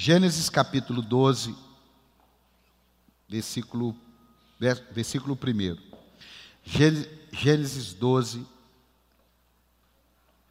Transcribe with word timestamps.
Gênesis 0.00 0.48
capítulo 0.48 1.02
12, 1.02 1.56
versículo, 3.28 3.96
versículo 4.92 5.36
1. 5.36 5.76
Gênesis 7.32 7.94
12, 7.94 8.46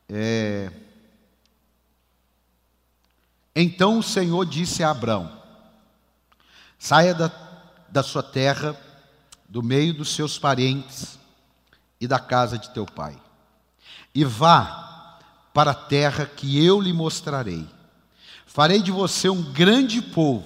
é... 0.10 0.70
Então 3.55 3.99
o 3.99 4.04
Senhor 4.04 4.46
disse 4.46 4.83
a 4.83 4.91
Abraão: 4.91 5.41
Saia 6.77 7.16
da, 7.16 7.32
da 7.88 8.04
sua 8.04 8.21
terra, 8.21 8.77
do 9.48 9.64
meio 9.64 9.93
dos 9.93 10.09
seus 10.09 10.38
parentes 10.38 11.18
e 12.02 12.05
da 12.05 12.20
casa 12.20 12.57
de 12.57 12.70
teu 12.71 12.86
pai, 12.86 13.18
e 14.14 14.25
vá 14.25 15.21
para 15.54 15.71
a 15.71 15.86
terra 15.86 16.25
que 16.25 16.61
eu 16.66 16.82
lhe 16.82 16.91
mostrarei. 16.91 17.77
Farei 18.58 18.82
de 18.82 18.89
você 18.92 19.30
um 19.30 19.44
grande 19.54 20.02
povo 20.02 20.44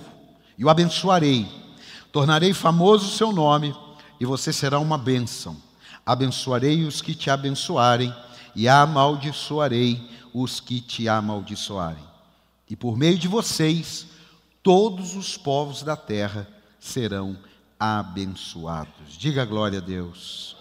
e 0.57 0.65
o 0.65 0.69
abençoarei. 0.69 1.47
Tornarei 2.11 2.54
famoso 2.54 3.06
o 3.06 3.10
seu 3.10 3.32
nome 3.32 3.74
e 4.19 4.25
você 4.25 4.52
será 4.52 4.79
uma 4.79 4.97
bênção. 4.97 5.56
Abençoarei 6.06 6.83
os 6.83 7.02
que 7.02 7.16
te 7.16 7.29
abençoarem 7.29 8.14
e 8.54 8.68
amaldiçoarei 8.68 10.05
os 10.33 10.60
que 10.60 10.82
te 10.82 11.07
amaldiçoarem. 11.07 12.04
E 12.69 12.75
por 12.75 12.97
meio 12.97 13.18
de 13.18 13.29
vocês, 13.29 14.07
todos 14.61 15.16
os 15.16 15.38
povos 15.38 15.82
da 15.82 15.96
terra 15.96 16.46
serão 16.82 17.38
abençoados. 17.80 19.18
Diga 19.18 19.46
glória 19.46 19.80
a 19.80 19.82
Deus. 19.82 20.57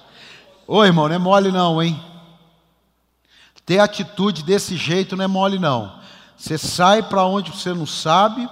Ô 0.68 0.84
irmão, 0.84 1.08
não 1.08 1.16
é 1.16 1.18
mole 1.18 1.50
não, 1.50 1.82
hein? 1.82 2.00
Ter 3.66 3.80
atitude 3.80 4.44
desse 4.44 4.76
jeito 4.76 5.16
não 5.16 5.24
é 5.24 5.26
mole 5.26 5.58
não. 5.58 5.98
Você 6.40 6.56
sai 6.56 7.02
para 7.02 7.26
onde 7.26 7.50
você 7.50 7.74
não 7.74 7.84
sabe, 7.84 8.48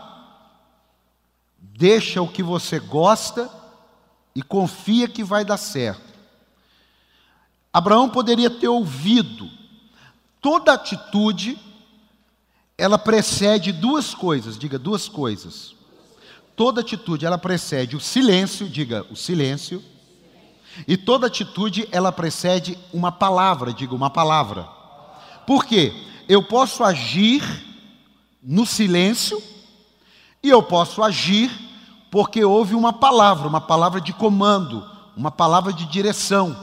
deixa 1.59 2.21
o 2.21 2.29
que 2.29 2.43
você 2.43 2.79
gosta 2.79 3.51
e 4.35 4.43
confia 4.43 5.09
que 5.09 5.25
vai 5.25 5.43
dar 5.43 5.57
certo. 5.57 6.13
Abraão 7.73 8.11
poderia 8.11 8.51
ter 8.51 8.69
ouvido. 8.69 9.49
Toda 10.39 10.75
atitude 10.75 11.59
ela 12.77 12.99
precede 12.99 13.73
duas 13.73 14.15
coisas, 14.15 14.59
diga 14.59 14.79
duas 14.79 15.09
coisas. 15.09 15.75
Toda 16.55 16.83
atitude 16.83 17.25
ela 17.25 17.39
precede 17.39 17.97
o 17.97 18.01
silêncio, 18.01 18.69
diga 18.69 19.07
o 19.11 19.17
silêncio. 19.17 19.83
E 20.87 20.95
toda 20.95 21.27
atitude 21.27 21.89
ela 21.91 22.13
precede 22.13 22.79
uma 22.93 23.11
palavra, 23.11 23.73
diga 23.73 23.95
uma 23.95 24.11
palavra. 24.11 24.65
Por 25.47 25.65
quê? 25.65 25.95
Eu 26.29 26.43
posso 26.43 26.85
agir 26.85 27.67
no 28.49 28.65
silêncio, 28.65 29.43
e 30.43 30.49
eu 30.49 30.63
posso 30.63 31.03
agir 31.03 31.51
porque 32.11 32.43
houve 32.43 32.75
uma 32.75 32.95
palavra, 32.95 33.47
uma 33.47 33.61
palavra 33.61 34.01
de 34.01 34.11
comando, 34.11 34.89
uma 35.15 35.31
palavra 35.31 35.71
de 35.71 35.85
direção. 35.85 36.57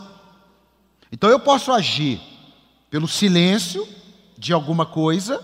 Então 1.11 1.29
eu 1.29 1.39
posso 1.39 1.71
agir 1.71 2.19
pelo 2.89 3.07
silêncio 3.07 3.87
de 4.35 4.51
alguma 4.51 4.83
coisa 4.83 5.39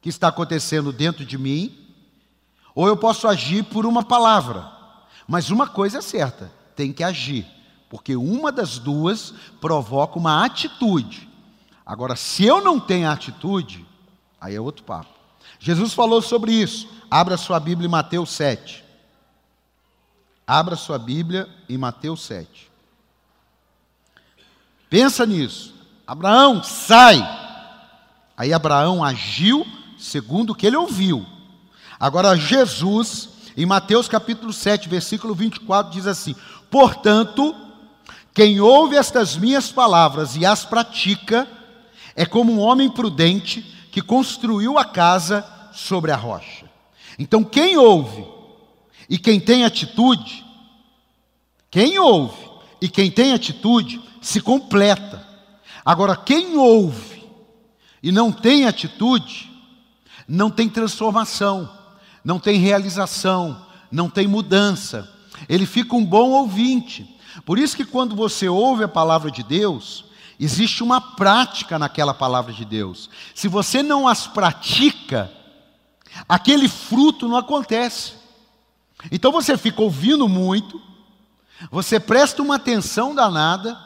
que 0.00 0.08
está 0.08 0.28
acontecendo 0.28 0.90
dentro 0.90 1.22
de 1.22 1.36
mim, 1.36 1.76
ou 2.74 2.88
eu 2.88 2.96
posso 2.96 3.28
agir 3.28 3.62
por 3.64 3.84
uma 3.84 4.02
palavra. 4.02 4.72
Mas 5.28 5.50
uma 5.50 5.66
coisa 5.66 5.98
é 5.98 6.00
certa, 6.00 6.50
tem 6.74 6.94
que 6.94 7.04
agir, 7.04 7.46
porque 7.90 8.16
uma 8.16 8.50
das 8.50 8.78
duas 8.78 9.34
provoca 9.60 10.18
uma 10.18 10.46
atitude. 10.46 11.28
Agora, 11.84 12.16
se 12.16 12.42
eu 12.42 12.64
não 12.64 12.80
tenho 12.80 13.10
atitude, 13.10 13.84
aí 14.40 14.54
é 14.54 14.60
outro 14.60 14.82
papo. 14.82 15.21
Jesus 15.62 15.94
falou 15.94 16.20
sobre 16.20 16.52
isso. 16.52 16.88
Abra 17.08 17.36
sua 17.36 17.60
Bíblia 17.60 17.86
em 17.86 17.90
Mateus 17.90 18.30
7. 18.30 18.82
Abra 20.44 20.74
sua 20.74 20.98
Bíblia 20.98 21.48
em 21.68 21.78
Mateus 21.78 22.22
7. 22.24 22.68
Pensa 24.90 25.24
nisso. 25.24 25.72
Abraão, 26.04 26.64
sai. 26.64 27.22
Aí 28.36 28.52
Abraão 28.52 29.04
agiu 29.04 29.64
segundo 29.96 30.50
o 30.50 30.54
que 30.54 30.66
ele 30.66 30.76
ouviu. 30.76 31.24
Agora 31.98 32.36
Jesus, 32.36 33.28
em 33.56 33.64
Mateus 33.64 34.08
capítulo 34.08 34.52
7, 34.52 34.88
versículo 34.88 35.32
24, 35.32 35.92
diz 35.92 36.08
assim: 36.08 36.34
Portanto, 36.68 37.54
quem 38.34 38.60
ouve 38.60 38.96
estas 38.96 39.36
minhas 39.36 39.70
palavras 39.70 40.34
e 40.34 40.44
as 40.44 40.64
pratica, 40.64 41.46
é 42.16 42.26
como 42.26 42.52
um 42.52 42.58
homem 42.58 42.90
prudente 42.90 43.62
que 43.92 44.00
construiu 44.00 44.78
a 44.78 44.84
casa 44.84 45.46
sobre 45.72 46.10
a 46.10 46.16
rocha. 46.16 46.70
Então, 47.18 47.44
quem 47.44 47.76
ouve 47.76 48.26
e 49.08 49.18
quem 49.18 49.38
tem 49.38 49.64
atitude, 49.64 50.44
quem 51.70 51.98
ouve 51.98 52.48
e 52.80 52.88
quem 52.88 53.10
tem 53.10 53.32
atitude 53.32 54.00
se 54.20 54.40
completa. 54.40 55.26
Agora, 55.84 56.16
quem 56.16 56.56
ouve 56.56 57.24
e 58.02 58.10
não 58.10 58.32
tem 58.32 58.66
atitude, 58.66 59.50
não 60.26 60.50
tem 60.50 60.68
transformação, 60.68 61.70
não 62.24 62.38
tem 62.38 62.58
realização, 62.58 63.66
não 63.90 64.08
tem 64.08 64.26
mudança. 64.26 65.08
Ele 65.48 65.66
fica 65.66 65.96
um 65.96 66.04
bom 66.04 66.30
ouvinte. 66.30 67.18
Por 67.44 67.58
isso 67.58 67.76
que 67.76 67.84
quando 67.84 68.14
você 68.14 68.48
ouve 68.48 68.84
a 68.84 68.88
palavra 68.88 69.30
de 69.30 69.42
Deus, 69.42 70.04
Existe 70.42 70.82
uma 70.82 71.00
prática 71.00 71.78
naquela 71.78 72.12
palavra 72.12 72.52
de 72.52 72.64
Deus. 72.64 73.08
Se 73.32 73.46
você 73.46 73.80
não 73.80 74.08
as 74.08 74.26
pratica, 74.26 75.30
aquele 76.28 76.68
fruto 76.68 77.28
não 77.28 77.36
acontece. 77.36 78.12
Então 79.10 79.32
você 79.32 79.56
fica 79.56 79.82
ouvindo 79.82 80.28
muito, 80.28 80.80
você 81.70 81.98
presta 81.98 82.42
uma 82.42 82.56
atenção 82.56 83.14
danada, 83.14 83.78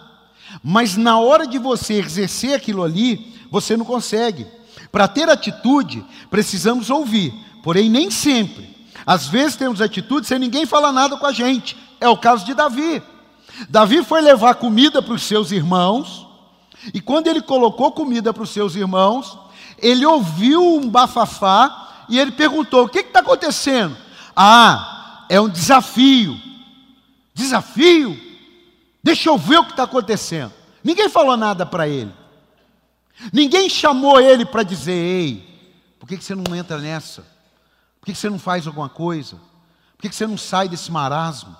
mas 0.62 0.96
na 0.96 1.18
hora 1.18 1.46
de 1.46 1.58
você 1.58 1.94
exercer 1.94 2.54
aquilo 2.54 2.82
ali, 2.82 3.34
você 3.50 3.76
não 3.76 3.84
consegue. 3.84 4.46
Para 4.90 5.08
ter 5.08 5.28
atitude, 5.28 6.04
precisamos 6.30 6.90
ouvir, 6.90 7.32
porém 7.62 7.88
nem 7.88 8.10
sempre. 8.10 8.74
Às 9.06 9.26
vezes 9.28 9.56
temos 9.56 9.80
atitude 9.80 10.26
sem 10.26 10.38
ninguém 10.38 10.66
falar 10.66 10.92
nada 10.92 11.16
com 11.16 11.26
a 11.26 11.32
gente. 11.32 11.76
É 12.00 12.08
o 12.08 12.16
caso 12.16 12.44
de 12.44 12.54
Davi. 12.54 13.02
Davi 13.68 14.04
foi 14.04 14.20
levar 14.20 14.56
comida 14.56 15.00
para 15.00 15.14
os 15.14 15.22
seus 15.22 15.50
irmãos, 15.50 16.26
e 16.92 17.00
quando 17.00 17.26
ele 17.26 17.40
colocou 17.40 17.90
comida 17.90 18.32
para 18.32 18.42
os 18.42 18.50
seus 18.50 18.74
irmãos, 18.74 19.38
ele 19.78 20.04
ouviu 20.04 20.76
um 20.76 20.88
bafafá 20.88 21.85
e 22.08 22.18
ele 22.18 22.32
perguntou: 22.32 22.84
O 22.84 22.88
que 22.88 23.00
está 23.00 23.20
acontecendo? 23.20 23.96
Ah, 24.34 25.24
é 25.28 25.40
um 25.40 25.48
desafio. 25.48 26.40
Desafio? 27.34 28.18
Deixa 29.02 29.28
eu 29.28 29.38
ver 29.38 29.58
o 29.58 29.64
que 29.64 29.70
está 29.70 29.84
acontecendo. 29.84 30.52
Ninguém 30.82 31.08
falou 31.08 31.36
nada 31.36 31.64
para 31.64 31.88
ele. 31.88 32.12
Ninguém 33.32 33.68
chamou 33.68 34.20
ele 34.20 34.44
para 34.44 34.62
dizer: 34.62 34.92
Ei, 34.92 35.46
por 35.98 36.08
que, 36.08 36.16
que 36.16 36.24
você 36.24 36.34
não 36.34 36.54
entra 36.54 36.78
nessa? 36.78 37.22
Por 38.00 38.06
que, 38.06 38.12
que 38.12 38.18
você 38.18 38.30
não 38.30 38.38
faz 38.38 38.66
alguma 38.66 38.88
coisa? 38.88 39.36
Por 39.96 40.02
que, 40.02 40.08
que 40.08 40.14
você 40.14 40.26
não 40.26 40.36
sai 40.36 40.68
desse 40.68 40.90
marasmo? 40.92 41.56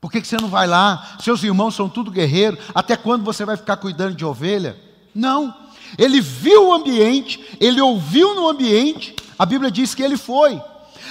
Por 0.00 0.12
que, 0.12 0.20
que 0.20 0.28
você 0.28 0.36
não 0.36 0.48
vai 0.48 0.66
lá? 0.66 1.16
Seus 1.20 1.42
irmãos 1.42 1.74
são 1.74 1.88
tudo 1.88 2.10
guerreiros. 2.10 2.58
Até 2.74 2.96
quando 2.96 3.24
você 3.24 3.44
vai 3.44 3.56
ficar 3.56 3.78
cuidando 3.78 4.14
de 4.14 4.24
ovelha? 4.24 4.78
Não. 5.14 5.54
Ele 5.96 6.20
viu 6.20 6.68
o 6.68 6.72
ambiente, 6.72 7.56
ele 7.60 7.80
ouviu 7.80 8.34
no 8.34 8.48
ambiente, 8.48 9.14
a 9.38 9.46
Bíblia 9.46 9.70
diz 9.70 9.94
que 9.94 10.02
ele 10.02 10.16
foi. 10.16 10.60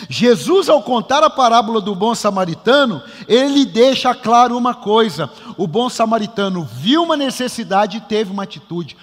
Jesus, 0.09 0.69
ao 0.69 0.81
contar 0.81 1.23
a 1.23 1.29
parábola 1.29 1.79
do 1.79 1.95
bom 1.95 2.15
samaritano, 2.15 3.01
ele 3.27 3.65
deixa 3.65 4.13
claro 4.13 4.57
uma 4.57 4.73
coisa: 4.73 5.29
o 5.57 5.67
bom 5.67 5.89
samaritano 5.89 6.63
viu 6.63 7.03
uma 7.03 7.15
necessidade 7.15 7.97
e 7.97 8.01
teve 8.01 8.31
uma 8.31 8.43
atitude. 8.43 8.97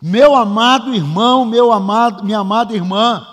Meu 0.00 0.34
amado 0.34 0.94
irmão, 0.94 1.44
meu 1.44 1.72
amado, 1.72 2.24
minha 2.24 2.38
amada 2.38 2.74
irmã, 2.74 3.26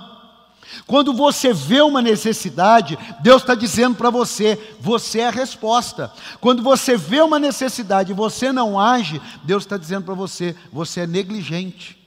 quando 0.87 1.13
você 1.13 1.53
vê 1.53 1.81
uma 1.81 2.01
necessidade, 2.01 2.97
Deus 3.21 3.41
está 3.41 3.55
dizendo 3.55 3.95
para 3.95 4.09
você: 4.09 4.75
você 4.79 5.19
é 5.19 5.27
a 5.27 5.31
resposta. 5.31 6.11
Quando 6.41 6.63
você 6.63 6.97
vê 6.97 7.21
uma 7.21 7.39
necessidade 7.39 8.11
e 8.11 8.15
você 8.15 8.51
não 8.51 8.79
age, 8.79 9.21
Deus 9.43 9.63
está 9.63 9.77
dizendo 9.77 10.05
para 10.05 10.15
você: 10.15 10.55
você 10.71 11.01
é 11.01 11.07
negligente. 11.07 12.02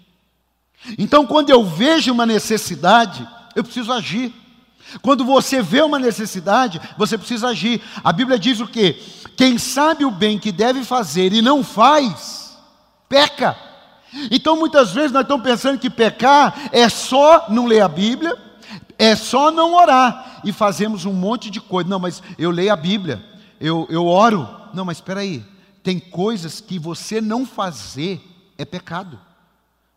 Então, 0.99 1.27
quando 1.27 1.51
eu 1.51 1.65
vejo 1.65 2.13
uma 2.13 2.27
necessidade, 2.27 3.27
eu 3.55 3.65
preciso 3.65 3.93
agir. 3.93 4.33
Quando 5.03 5.25
você 5.25 5.61
vê 5.61 5.83
uma 5.83 5.99
necessidade, 5.99 6.81
você 6.97 7.19
precisa 7.19 7.49
agir. 7.49 7.83
A 8.05 8.13
Bíblia 8.13 8.39
diz 8.39 8.61
o 8.61 8.67
quê? 8.67 9.01
Quem 9.37 9.59
sabe 9.59 10.05
o 10.05 10.11
bem 10.11 10.39
que 10.39 10.53
deve 10.53 10.85
fazer 10.85 11.33
e 11.33 11.43
não 11.43 11.65
faz, 11.65 12.57
peca. 13.09 13.57
Então, 14.31 14.57
muitas 14.57 14.93
vezes 14.93 15.13
nós 15.13 15.23
estamos 15.23 15.45
pensando 15.45 15.79
que 15.79 15.91
pecar 15.91 16.69
é 16.73 16.89
só 16.89 17.47
não 17.49 17.67
ler 17.67 17.81
a 17.81 17.89
Bíblia, 17.89 18.37
é 18.99 19.15
só 19.15 19.51
não 19.51 19.75
orar 19.75 20.41
e 20.45 20.53
fazemos 20.53 21.05
um 21.05 21.13
monte 21.13 21.51
de 21.51 21.61
coisa. 21.61 21.89
Não, 21.89 21.99
mas 21.99 22.23
eu 22.39 22.51
leio 22.51 22.73
a 22.73 22.77
Bíblia, 22.77 23.23
eu, 23.61 23.87
eu 23.91 24.07
oro. 24.07 24.49
Não, 24.73 24.85
mas 24.85 24.99
espera 24.99 25.21
aí. 25.21 25.45
Tem 25.83 25.99
coisas 25.99 26.61
que 26.61 26.79
você 26.79 27.21
não 27.21 27.45
fazer 27.45 28.21
é 28.57 28.65
pecado. 28.65 29.21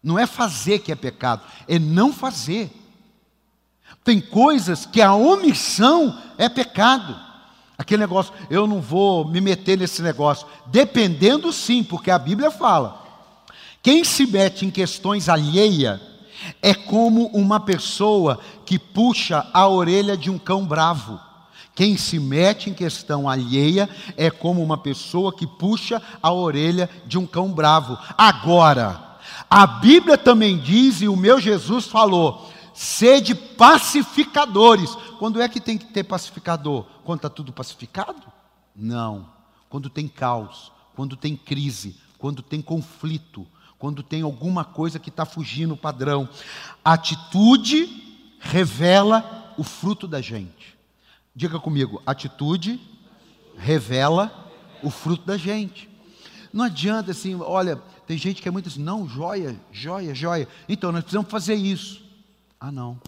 Não 0.01 0.17
é 0.17 0.25
fazer 0.25 0.79
que 0.79 0.91
é 0.91 0.95
pecado, 0.95 1.41
é 1.67 1.77
não 1.77 2.13
fazer. 2.13 2.71
Tem 4.03 4.21
coisas 4.21 4.85
que 4.85 5.01
a 5.01 5.13
omissão 5.13 6.17
é 6.37 6.47
pecado. 6.47 7.15
Aquele 7.77 8.01
negócio, 8.01 8.33
eu 8.49 8.67
não 8.67 8.81
vou 8.81 9.25
me 9.25 9.39
meter 9.39 9.77
nesse 9.77 10.01
negócio. 10.01 10.47
Dependendo 10.65 11.51
sim, 11.51 11.83
porque 11.83 12.11
a 12.11 12.19
Bíblia 12.19 12.51
fala. 12.51 13.05
Quem 13.81 14.03
se 14.03 14.25
mete 14.25 14.65
em 14.65 14.71
questões 14.71 15.29
alheias 15.29 15.99
é 16.61 16.73
como 16.73 17.27
uma 17.27 17.59
pessoa 17.59 18.39
que 18.65 18.77
puxa 18.77 19.45
a 19.53 19.67
orelha 19.67 20.17
de 20.17 20.29
um 20.29 20.37
cão 20.37 20.65
bravo. 20.65 21.19
Quem 21.75 21.95
se 21.95 22.19
mete 22.19 22.69
em 22.69 22.73
questão 22.73 23.29
alheia 23.29 23.89
é 24.17 24.29
como 24.29 24.61
uma 24.61 24.77
pessoa 24.77 25.31
que 25.31 25.47
puxa 25.47 26.01
a 26.21 26.29
orelha 26.29 26.89
de 27.07 27.17
um 27.17 27.25
cão 27.25 27.53
bravo. 27.53 27.97
Agora, 28.17 28.99
a 29.49 29.65
Bíblia 29.65 30.17
também 30.17 30.57
diz, 30.59 31.01
e 31.01 31.07
o 31.07 31.15
meu 31.15 31.39
Jesus 31.39 31.87
falou: 31.87 32.51
sede 32.73 33.33
pacificadores. 33.33 34.93
Quando 35.17 35.41
é 35.41 35.49
que 35.49 35.59
tem 35.59 35.77
que 35.77 35.85
ter 35.87 36.03
pacificador? 36.03 36.85
Quando 37.03 37.19
está 37.19 37.29
tudo 37.29 37.51
pacificado? 37.51 38.21
Não. 38.75 39.27
Quando 39.69 39.89
tem 39.89 40.07
caos, 40.07 40.71
quando 40.95 41.15
tem 41.15 41.35
crise, 41.35 41.97
quando 42.17 42.41
tem 42.41 42.61
conflito, 42.61 43.45
quando 43.77 44.03
tem 44.03 44.21
alguma 44.21 44.63
coisa 44.63 44.99
que 44.99 45.09
está 45.09 45.25
fugindo 45.25 45.73
o 45.73 45.77
padrão. 45.77 46.29
Atitude 46.83 47.87
revela 48.39 49.53
o 49.57 49.63
fruto 49.63 50.07
da 50.07 50.21
gente. 50.21 50.77
Diga 51.35 51.59
comigo, 51.59 52.01
atitude 52.05 52.79
revela 53.57 54.51
o 54.83 54.89
fruto 54.89 55.25
da 55.25 55.37
gente. 55.37 55.89
Não 56.51 56.65
adianta 56.65 57.11
assim, 57.11 57.35
olha, 57.35 57.77
tem 58.07 58.17
gente 58.17 58.41
que 58.41 58.47
é 58.47 58.51
muito 58.51 58.69
assim, 58.69 58.81
não, 58.81 59.07
joia, 59.07 59.59
joia, 59.71 60.15
joia. 60.15 60.47
Então, 60.67 60.91
nós 60.91 61.01
precisamos 61.01 61.29
fazer 61.29 61.55
isso. 61.55 62.01
Ah, 62.59 62.71
não. 62.71 62.99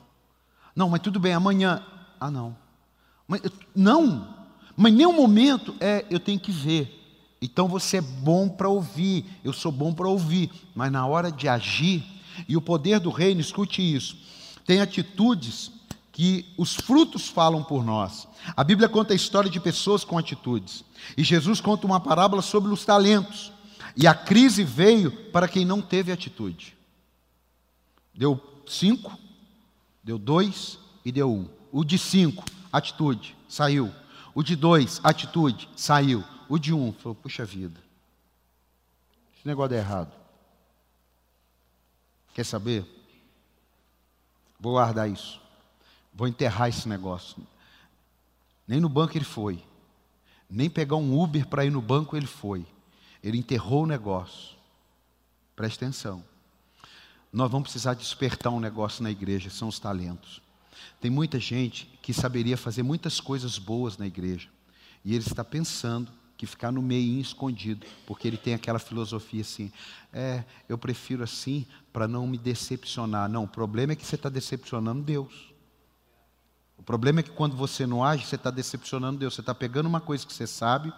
Não, 0.76 0.90
mas 0.90 1.02
tudo 1.02 1.20
bem, 1.20 1.34
amanhã. 1.34 1.84
Ah, 2.20 2.32
não. 2.32 2.56
Mas, 3.28 3.42
não, 3.76 4.28
mas 4.76 4.94
nenhum 4.94 5.14
momento 5.14 5.76
é, 5.80 6.06
eu 6.10 6.20
tenho 6.20 6.40
que 6.40 6.52
ver. 6.52 6.98
Então 7.42 7.68
você 7.68 7.98
é 7.98 8.02
bom 8.02 8.48
para 8.48 8.70
ouvir, 8.70 9.26
eu 9.44 9.52
sou 9.52 9.72
bom 9.72 9.94
para 9.94 10.08
ouvir, 10.08 10.52
mas 10.76 10.92
na 10.92 11.06
hora 11.08 11.32
de 11.32 11.48
agir, 11.48 12.04
e 12.48 12.56
o 12.56 12.62
poder 12.62 13.00
do 13.00 13.10
reino, 13.10 13.42
escute 13.42 13.82
isso, 13.82 14.16
tem 14.66 14.80
atitudes 14.80 15.72
que 16.21 16.53
os 16.56 16.75
frutos 16.75 17.29
falam 17.29 17.63
por 17.63 17.83
nós. 17.83 18.27
A 18.56 18.63
Bíblia 18.63 18.88
conta 18.88 19.12
a 19.12 19.15
história 19.15 19.50
de 19.50 19.59
pessoas 19.59 20.03
com 20.03 20.19
atitudes. 20.19 20.85
E 21.18 21.23
Jesus 21.23 21.59
conta 21.59 21.88
uma 21.88 22.00
parábola 22.00 22.44
sobre 22.44 22.71
os 22.71 22.85
talentos. 22.85 23.51
E 23.97 24.06
a 24.06 24.13
crise 24.13 24.63
veio 24.63 25.12
para 25.31 25.47
quem 25.47 25.65
não 25.65 25.81
teve 25.81 26.12
atitude. 26.12 26.77
Deu 28.13 28.39
cinco, 28.68 29.18
deu 30.03 30.19
dois 30.19 30.77
e 31.03 31.12
deu 31.12 31.27
um. 31.27 31.50
O 31.71 31.83
de 31.83 31.97
cinco, 31.97 32.45
atitude, 32.71 33.35
saiu. 33.50 33.91
O 34.35 34.44
de 34.44 34.56
dois, 34.56 35.01
atitude, 35.03 35.68
saiu. 35.75 36.23
O 36.47 36.59
de 36.59 36.71
um 36.71 36.94
falou: 36.94 37.15
puxa 37.15 37.44
vida, 37.44 37.81
esse 39.35 39.47
negócio 39.47 39.75
é 39.75 39.79
errado. 39.79 40.13
Quer 42.35 42.45
saber? 42.45 42.85
Vou 44.59 44.73
guardar 44.73 45.09
isso. 45.09 45.41
Vou 46.13 46.28
enterrar 46.28 46.69
esse 46.69 46.88
negócio. 46.88 47.38
Nem 48.68 48.80
no 48.80 48.90
banco 48.90 49.18
ele 49.18 49.25
foi. 49.25 49.63
Nem 50.50 50.69
pegar 50.69 50.98
um 50.98 51.22
Uber 51.22 51.48
para 51.48 51.66
ir 51.66 51.72
no 51.72 51.81
banco 51.81 52.16
ele 52.16 52.28
foi. 52.28 52.66
Ele 53.24 53.38
enterrou 53.38 53.84
o 53.84 53.88
negócio. 53.88 54.56
Preste 55.56 55.78
atenção. 55.78 56.24
Nós 57.31 57.50
vamos 57.50 57.69
precisar 57.69 57.94
despertar 57.94 58.50
um 58.50 58.60
negócio 58.60 59.02
na 59.04 59.10
igreja, 59.10 59.50
são 59.50 59.68
os 59.69 59.80
talentos. 59.80 60.42
Tem 61.00 61.10
muita 61.10 61.40
gente 61.40 61.88
que 62.02 62.14
saberia 62.14 62.57
fazer 62.57 62.84
muitas 62.84 63.19
coisas 63.19 63.57
boas 63.57 63.98
na 63.98 64.06
igreja. 64.06 64.50
E 65.06 65.16
ele 65.16 65.24
está 65.24 65.44
pensando 65.44 66.12
que 66.38 66.46
ficar 66.46 66.72
no 66.72 66.81
meio 66.81 67.19
escondido, 67.19 67.86
porque 68.06 68.28
ele 68.28 68.38
tem 68.38 68.54
aquela 68.54 68.80
filosofia 68.80 69.42
assim, 69.42 69.72
é, 70.12 70.44
eu 70.68 70.78
prefiro 70.78 71.24
assim 71.24 71.66
para 71.94 72.07
não 72.07 72.25
me 72.25 72.38
decepcionar. 72.38 73.30
Não, 73.30 73.44
o 73.44 73.48
problema 73.48 73.94
é 73.94 73.96
que 73.96 74.06
você 74.06 74.16
está 74.16 74.28
decepcionando 74.28 75.04
Deus. 75.04 75.50
O 76.81 76.83
problema 76.83 77.19
é 77.19 77.24
que 77.24 77.30
quando 77.30 77.56
você 77.56 77.86
não 77.86 78.04
age, 78.04 78.25
você 78.25 78.36
está 78.36 78.50
decepcionando 78.50 79.19
Deus. 79.19 79.36
Você 79.36 79.42
está 79.42 79.54
pegando 79.54 79.86
uma 79.86 80.01
coisa 80.01 80.25
que 80.25 80.33
você 80.33 80.48
sabe 80.48 80.92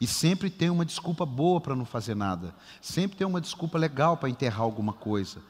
e 0.00 0.04
sempre 0.04 0.50
tem 0.50 0.68
uma 0.70 0.84
desculpa 0.84 1.24
boa 1.24 1.60
para 1.60 1.76
não 1.76 1.84
fazer 1.84 2.16
nada. 2.16 2.52
Sempre 2.82 3.16
tem 3.16 3.24
uma 3.24 3.40
desculpa 3.40 3.78
legal 3.78 4.16
para 4.16 4.28
enterrar 4.28 4.62
alguma 4.62 4.92
coisa. 4.92 5.40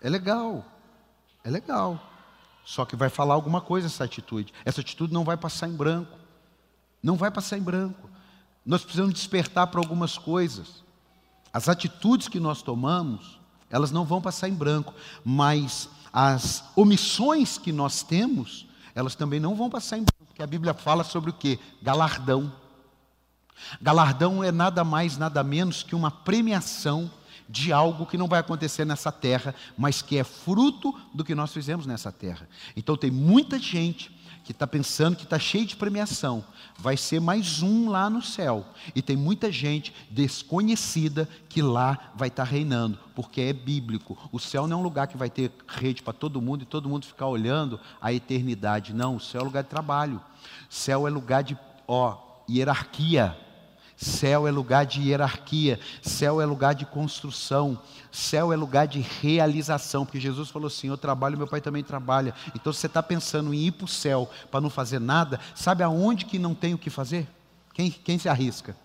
É 0.00 0.10
legal, 0.10 0.64
é 1.44 1.50
legal. 1.50 2.02
Só 2.64 2.84
que 2.84 2.96
vai 2.96 3.08
falar 3.08 3.34
alguma 3.34 3.60
coisa 3.60 3.86
essa 3.86 4.02
atitude. 4.02 4.52
Essa 4.64 4.80
atitude 4.80 5.14
não 5.14 5.22
vai 5.22 5.36
passar 5.36 5.68
em 5.68 5.76
branco. 5.76 6.18
Não 7.00 7.14
vai 7.14 7.30
passar 7.30 7.58
em 7.58 7.62
branco. 7.62 8.10
Nós 8.66 8.82
precisamos 8.82 9.14
despertar 9.14 9.68
para 9.68 9.78
algumas 9.80 10.18
coisas. 10.18 10.82
As 11.52 11.68
atitudes 11.68 12.26
que 12.26 12.40
nós 12.40 12.60
tomamos, 12.60 13.38
elas 13.70 13.92
não 13.92 14.04
vão 14.04 14.20
passar 14.20 14.48
em 14.48 14.54
branco, 14.54 14.92
mas 15.24 15.88
as 16.12 16.64
omissões 16.74 17.56
que 17.56 17.70
nós 17.70 18.02
temos, 18.02 18.67
elas 18.98 19.14
também 19.14 19.38
não 19.38 19.54
vão 19.54 19.70
passar 19.70 19.96
em 19.96 20.02
branco, 20.02 20.26
porque 20.26 20.42
a 20.42 20.46
Bíblia 20.46 20.74
fala 20.74 21.04
sobre 21.04 21.30
o 21.30 21.32
que? 21.32 21.56
Galardão. 21.80 22.52
Galardão 23.80 24.42
é 24.42 24.50
nada 24.50 24.82
mais, 24.82 25.16
nada 25.16 25.44
menos 25.44 25.84
que 25.84 25.94
uma 25.94 26.10
premiação 26.10 27.08
de 27.48 27.72
algo 27.72 28.06
que 28.06 28.18
não 28.18 28.26
vai 28.26 28.40
acontecer 28.40 28.84
nessa 28.84 29.12
terra, 29.12 29.54
mas 29.76 30.02
que 30.02 30.18
é 30.18 30.24
fruto 30.24 30.92
do 31.14 31.24
que 31.24 31.32
nós 31.32 31.52
fizemos 31.52 31.86
nessa 31.86 32.10
terra. 32.10 32.48
Então 32.76 32.96
tem 32.96 33.08
muita 33.08 33.56
gente 33.56 34.17
que 34.44 34.52
está 34.52 34.66
pensando 34.66 35.16
que 35.16 35.24
está 35.24 35.38
cheio 35.38 35.66
de 35.66 35.76
premiação, 35.76 36.44
vai 36.78 36.96
ser 36.96 37.20
mais 37.20 37.62
um 37.62 37.88
lá 37.90 38.08
no 38.08 38.22
céu. 38.22 38.64
E 38.94 39.02
tem 39.02 39.16
muita 39.16 39.50
gente 39.50 39.94
desconhecida 40.10 41.28
que 41.48 41.60
lá 41.60 42.12
vai 42.14 42.28
estar 42.28 42.44
tá 42.44 42.50
reinando, 42.50 42.98
porque 43.14 43.40
é 43.40 43.52
bíblico. 43.52 44.16
O 44.32 44.38
céu 44.38 44.66
não 44.66 44.78
é 44.78 44.80
um 44.80 44.82
lugar 44.82 45.06
que 45.06 45.16
vai 45.16 45.28
ter 45.28 45.50
rede 45.66 46.02
para 46.02 46.12
todo 46.12 46.40
mundo 46.40 46.62
e 46.62 46.66
todo 46.66 46.88
mundo 46.88 47.06
ficar 47.06 47.26
olhando 47.26 47.80
a 48.00 48.12
eternidade. 48.12 48.94
Não, 48.94 49.16
o 49.16 49.20
céu 49.20 49.42
é 49.42 49.44
lugar 49.44 49.62
de 49.62 49.70
trabalho. 49.70 50.22
O 50.70 50.74
céu 50.74 51.06
é 51.06 51.10
lugar 51.10 51.42
de 51.42 51.56
ó, 51.86 52.16
hierarquia. 52.48 53.36
Céu 54.00 54.46
é 54.46 54.50
lugar 54.52 54.86
de 54.86 55.02
hierarquia, 55.02 55.80
céu 56.00 56.40
é 56.40 56.46
lugar 56.46 56.72
de 56.72 56.86
construção, 56.86 57.76
céu 58.12 58.52
é 58.52 58.56
lugar 58.56 58.86
de 58.86 59.00
realização, 59.00 60.06
porque 60.06 60.20
Jesus 60.20 60.50
falou 60.50 60.68
assim: 60.68 60.86
Eu 60.86 60.96
trabalho, 60.96 61.36
meu 61.36 61.48
pai 61.48 61.60
também 61.60 61.82
trabalha. 61.82 62.32
Então, 62.54 62.72
se 62.72 62.78
você 62.78 62.86
está 62.86 63.02
pensando 63.02 63.52
em 63.52 63.58
ir 63.58 63.72
para 63.72 63.86
o 63.86 63.88
céu 63.88 64.30
para 64.52 64.60
não 64.60 64.70
fazer 64.70 65.00
nada, 65.00 65.40
sabe 65.52 65.82
aonde 65.82 66.26
que 66.26 66.38
não 66.38 66.54
tem 66.54 66.74
o 66.74 66.78
que 66.78 66.90
fazer? 66.90 67.26
Quem, 67.74 67.90
quem 67.90 68.20
se 68.20 68.28
arrisca? 68.28 68.76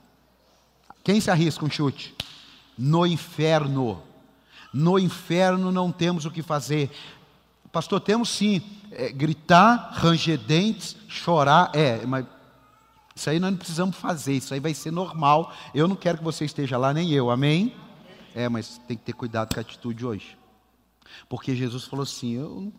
Quem 1.04 1.22
se 1.22 1.30
arrisca 1.30 1.64
um 1.64 1.70
chute? 1.70 2.16
No 2.76 3.06
inferno. 3.06 4.02
No 4.74 4.98
inferno 4.98 5.72
não 5.72 5.92
temos 5.92 6.26
o 6.26 6.32
que 6.32 6.42
fazer. 6.42 6.90
Pastor, 7.72 8.00
temos 8.00 8.30
sim. 8.30 8.64
É, 8.92 9.12
gritar, 9.12 9.92
ranger 9.94 10.40
dentes, 10.40 10.96
chorar. 11.08 11.70
É, 11.76 12.04
mas 12.04 12.26
isso 13.16 13.30
aí 13.30 13.40
nós 13.40 13.52
não 13.52 13.58
precisamos 13.58 13.96
fazer, 13.96 14.34
isso 14.34 14.54
aí 14.54 14.60
vai 14.60 14.74
ser 14.74 14.92
normal. 14.92 15.54
Eu 15.74 15.88
não 15.88 15.96
quero 15.96 16.18
que 16.18 16.24
você 16.24 16.46
esteja 16.46 16.78
lá, 16.78 16.94
nem 16.94 17.12
eu, 17.12 17.30
amém? 17.30 17.76
É, 18.34 18.50
mas 18.50 18.80
tem 18.88 18.98
que 18.98 19.04
ter 19.04 19.14
cuidado 19.14 19.54
com 19.54 19.60
a 19.60 19.62
atitude 19.62 20.06
hoje. 20.06 20.38
Porque 21.30 21.56
Jesus 21.56 21.84
falou 21.86 22.04
assim: 22.04 22.32
eu, 22.32 22.74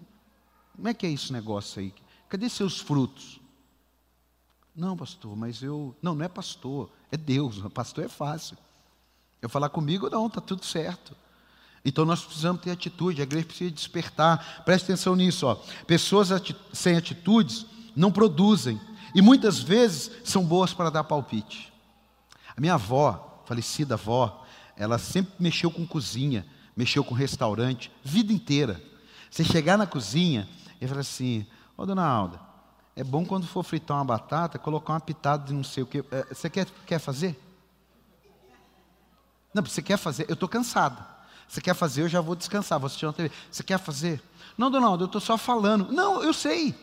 como 0.74 0.88
é 0.88 0.94
que 0.94 1.06
é 1.06 1.10
esse 1.10 1.32
negócio 1.32 1.80
aí? 1.80 1.94
Cadê 2.28 2.48
seus 2.48 2.80
frutos? 2.80 3.40
Não, 4.74 4.96
pastor, 4.96 5.36
mas 5.36 5.62
eu. 5.62 5.94
Não, 6.02 6.14
não 6.14 6.24
é 6.24 6.28
pastor, 6.28 6.90
é 7.12 7.16
Deus. 7.16 7.58
Pastor 7.72 8.04
é 8.04 8.08
fácil. 8.08 8.56
Eu 9.40 9.48
falar 9.48 9.68
comigo, 9.68 10.08
não, 10.10 10.26
está 10.26 10.40
tudo 10.40 10.64
certo. 10.64 11.14
Então 11.84 12.04
nós 12.04 12.24
precisamos 12.24 12.62
ter 12.62 12.70
atitude, 12.70 13.20
a 13.20 13.24
igreja 13.24 13.46
precisa 13.46 13.70
despertar. 13.70 14.64
Preste 14.64 14.84
atenção 14.84 15.14
nisso. 15.14 15.46
Ó. 15.46 15.54
Pessoas 15.86 16.32
ati 16.32 16.56
sem 16.72 16.96
atitudes 16.96 17.66
não 17.94 18.10
produzem. 18.10 18.80
E 19.14 19.22
muitas 19.22 19.60
vezes 19.60 20.10
são 20.24 20.44
boas 20.44 20.74
para 20.74 20.90
dar 20.90 21.04
palpite. 21.04 21.72
A 22.56 22.60
minha 22.60 22.74
avó, 22.74 23.42
falecida 23.46 23.94
avó, 23.94 24.44
ela 24.76 24.98
sempre 24.98 25.34
mexeu 25.38 25.70
com 25.70 25.86
cozinha, 25.86 26.44
mexeu 26.76 27.04
com 27.04 27.14
restaurante, 27.14 27.92
vida 28.02 28.32
inteira. 28.32 28.82
Você 29.30 29.44
chegar 29.44 29.78
na 29.78 29.86
cozinha 29.86 30.48
e 30.80 30.86
falar 30.86 31.00
assim: 31.00 31.46
Ô 31.76 31.86
dona 31.86 32.04
Alda, 32.04 32.40
é 32.96 33.04
bom 33.04 33.24
quando 33.24 33.46
for 33.46 33.62
fritar 33.62 33.96
uma 33.96 34.04
batata, 34.04 34.58
colocar 34.58 34.92
uma 34.92 35.00
pitada 35.00 35.46
de 35.46 35.52
não 35.52 35.64
sei 35.64 35.82
o 35.82 35.86
que. 35.86 36.04
É, 36.10 36.26
você 36.32 36.50
quer, 36.50 36.66
quer 36.86 36.98
fazer? 36.98 37.40
Não, 39.52 39.62
você 39.62 39.80
quer 39.80 39.96
fazer? 39.96 40.26
Eu 40.28 40.34
estou 40.34 40.48
cansada. 40.48 41.14
Você 41.48 41.60
quer 41.60 41.74
fazer, 41.74 42.02
eu 42.02 42.08
já 42.08 42.20
vou 42.20 42.34
descansar. 42.34 42.80
Vou 42.80 42.86
assistir 42.86 43.06
uma 43.06 43.12
TV. 43.12 43.30
Você 43.50 43.62
quer 43.62 43.78
fazer? 43.78 44.20
Não, 44.58 44.70
dona 44.70 44.86
Alda, 44.86 45.04
eu 45.04 45.06
estou 45.06 45.20
só 45.20 45.38
falando. 45.38 45.92
Não, 45.92 46.22
eu 46.22 46.32
sei. 46.32 46.74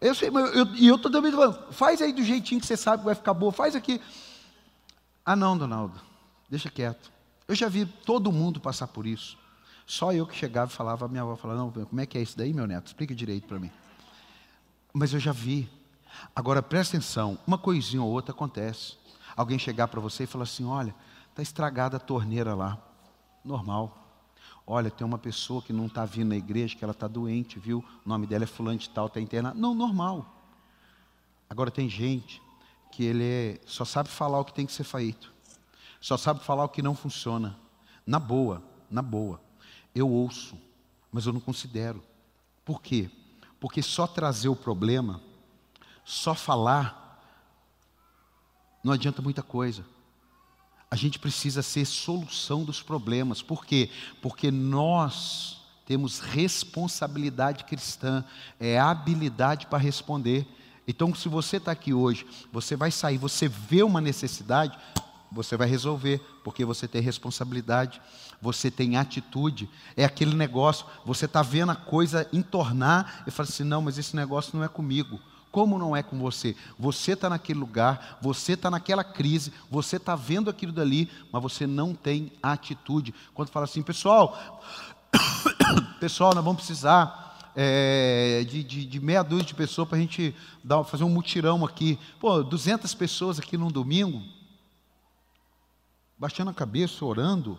Eu 0.00 0.14
sei, 0.14 0.30
e 0.76 0.86
eu 0.86 0.96
estou 0.96 1.10
também 1.10 1.32
falando, 1.32 1.72
faz 1.72 2.00
aí 2.00 2.12
do 2.12 2.22
jeitinho 2.22 2.60
que 2.60 2.66
você 2.66 2.76
sabe 2.76 2.98
que 2.98 3.06
vai 3.06 3.14
ficar 3.14 3.34
boa, 3.34 3.50
faz 3.50 3.74
aqui. 3.74 4.00
Ah, 5.24 5.34
não, 5.34 5.58
Donaldo, 5.58 6.00
deixa 6.48 6.70
quieto. 6.70 7.10
Eu 7.48 7.54
já 7.54 7.68
vi 7.68 7.84
todo 7.84 8.30
mundo 8.30 8.60
passar 8.60 8.86
por 8.86 9.06
isso. 9.06 9.36
Só 9.86 10.12
eu 10.12 10.26
que 10.26 10.36
chegava 10.36 10.70
e 10.70 10.74
falava, 10.74 11.06
a 11.06 11.08
minha 11.08 11.22
avó 11.22 11.34
falava, 11.34 11.60
não, 11.60 11.70
como 11.70 12.00
é 12.00 12.06
que 12.06 12.18
é 12.18 12.22
isso 12.22 12.36
daí, 12.36 12.52
meu 12.52 12.66
neto? 12.66 12.88
Explica 12.88 13.14
direito 13.14 13.48
para 13.48 13.58
mim. 13.58 13.70
Mas 14.92 15.12
eu 15.12 15.18
já 15.18 15.32
vi. 15.32 15.68
Agora 16.34 16.62
presta 16.62 16.96
atenção, 16.96 17.38
uma 17.46 17.58
coisinha 17.58 18.02
ou 18.02 18.10
outra 18.10 18.32
acontece. 18.32 18.96
Alguém 19.36 19.58
chegar 19.58 19.88
para 19.88 20.00
você 20.00 20.24
e 20.24 20.26
falar 20.26 20.44
assim: 20.44 20.64
olha, 20.64 20.94
está 21.30 21.42
estragada 21.42 21.96
a 21.96 22.00
torneira 22.00 22.54
lá. 22.54 22.78
Normal. 23.44 24.07
Olha, 24.70 24.90
tem 24.90 25.06
uma 25.06 25.16
pessoa 25.16 25.62
que 25.62 25.72
não 25.72 25.86
está 25.86 26.04
vindo 26.04 26.28
na 26.28 26.36
igreja, 26.36 26.76
que 26.76 26.84
ela 26.84 26.92
está 26.92 27.08
doente, 27.08 27.58
viu? 27.58 27.82
O 28.04 28.08
nome 28.08 28.26
dela 28.26 28.44
é 28.44 28.46
fulano 28.46 28.78
de 28.78 28.90
tal, 28.90 29.06
está 29.06 29.18
internada. 29.18 29.58
Não, 29.58 29.74
normal. 29.74 30.44
Agora 31.48 31.70
tem 31.70 31.88
gente 31.88 32.42
que 32.92 33.02
ele 33.02 33.24
é, 33.24 33.60
só 33.64 33.86
sabe 33.86 34.10
falar 34.10 34.38
o 34.38 34.44
que 34.44 34.52
tem 34.52 34.66
que 34.66 34.72
ser 34.72 34.84
feito. 34.84 35.32
Só 35.98 36.18
sabe 36.18 36.44
falar 36.44 36.64
o 36.64 36.68
que 36.68 36.82
não 36.82 36.94
funciona. 36.94 37.58
Na 38.06 38.18
boa, 38.18 38.62
na 38.90 39.00
boa. 39.00 39.40
Eu 39.94 40.10
ouço, 40.10 40.54
mas 41.10 41.24
eu 41.24 41.32
não 41.32 41.40
considero. 41.40 42.04
Por 42.62 42.82
quê? 42.82 43.10
Porque 43.58 43.80
só 43.80 44.06
trazer 44.06 44.50
o 44.50 44.56
problema, 44.56 45.22
só 46.04 46.34
falar, 46.34 47.24
não 48.84 48.92
adianta 48.92 49.22
muita 49.22 49.42
coisa. 49.42 49.82
A 50.90 50.96
gente 50.96 51.18
precisa 51.18 51.62
ser 51.62 51.84
solução 51.84 52.64
dos 52.64 52.82
problemas. 52.82 53.42
Por 53.42 53.64
quê? 53.64 53.90
Porque 54.22 54.50
nós 54.50 55.58
temos 55.84 56.20
responsabilidade 56.20 57.64
cristã, 57.64 58.24
é 58.60 58.78
habilidade 58.78 59.66
para 59.66 59.78
responder. 59.78 60.46
Então, 60.86 61.14
se 61.14 61.28
você 61.28 61.58
está 61.58 61.72
aqui 61.72 61.92
hoje, 61.92 62.26
você 62.52 62.76
vai 62.76 62.90
sair, 62.90 63.18
você 63.18 63.48
vê 63.48 63.82
uma 63.82 64.00
necessidade, 64.00 64.78
você 65.30 65.56
vai 65.56 65.68
resolver, 65.68 66.20
porque 66.42 66.64
você 66.64 66.88
tem 66.88 67.02
responsabilidade, 67.02 68.00
você 68.40 68.70
tem 68.70 68.96
atitude. 68.96 69.68
É 69.96 70.04
aquele 70.04 70.34
negócio, 70.34 70.86
você 71.04 71.26
está 71.26 71.42
vendo 71.42 71.72
a 71.72 71.76
coisa 71.76 72.28
entornar 72.32 73.24
e 73.26 73.30
fala 73.30 73.48
assim: 73.48 73.64
não, 73.64 73.82
mas 73.82 73.98
esse 73.98 74.16
negócio 74.16 74.56
não 74.56 74.64
é 74.64 74.68
comigo. 74.68 75.20
Como 75.50 75.78
não 75.78 75.96
é 75.96 76.02
com 76.02 76.18
você? 76.18 76.54
Você 76.78 77.12
está 77.12 77.28
naquele 77.30 77.58
lugar, 77.58 78.18
você 78.20 78.52
está 78.52 78.70
naquela 78.70 79.02
crise, 79.02 79.52
você 79.70 79.96
está 79.96 80.14
vendo 80.14 80.50
aquilo 80.50 80.72
dali, 80.72 81.10
mas 81.32 81.42
você 81.42 81.66
não 81.66 81.94
tem 81.94 82.30
atitude. 82.42 83.14
Quando 83.34 83.50
fala 83.50 83.64
assim, 83.64 83.82
pessoal, 83.82 84.62
pessoal, 86.00 86.34
nós 86.34 86.44
vamos 86.44 86.58
precisar 86.58 87.52
é, 87.56 88.44
de, 88.48 88.62
de, 88.62 88.84
de, 88.84 89.00
meia 89.00 89.22
dúzia 89.22 89.46
de 89.46 89.54
pessoas 89.54 89.88
para 89.88 89.96
a 89.96 90.00
gente 90.00 90.34
dar, 90.62 90.84
fazer 90.84 91.04
um 91.04 91.08
mutirão 91.08 91.64
aqui. 91.64 91.98
Pô, 92.20 92.42
200 92.42 92.94
pessoas 92.94 93.38
aqui 93.38 93.56
num 93.56 93.70
domingo, 93.70 94.22
baixando 96.16 96.50
a 96.50 96.54
cabeça, 96.54 97.04
orando. 97.04 97.58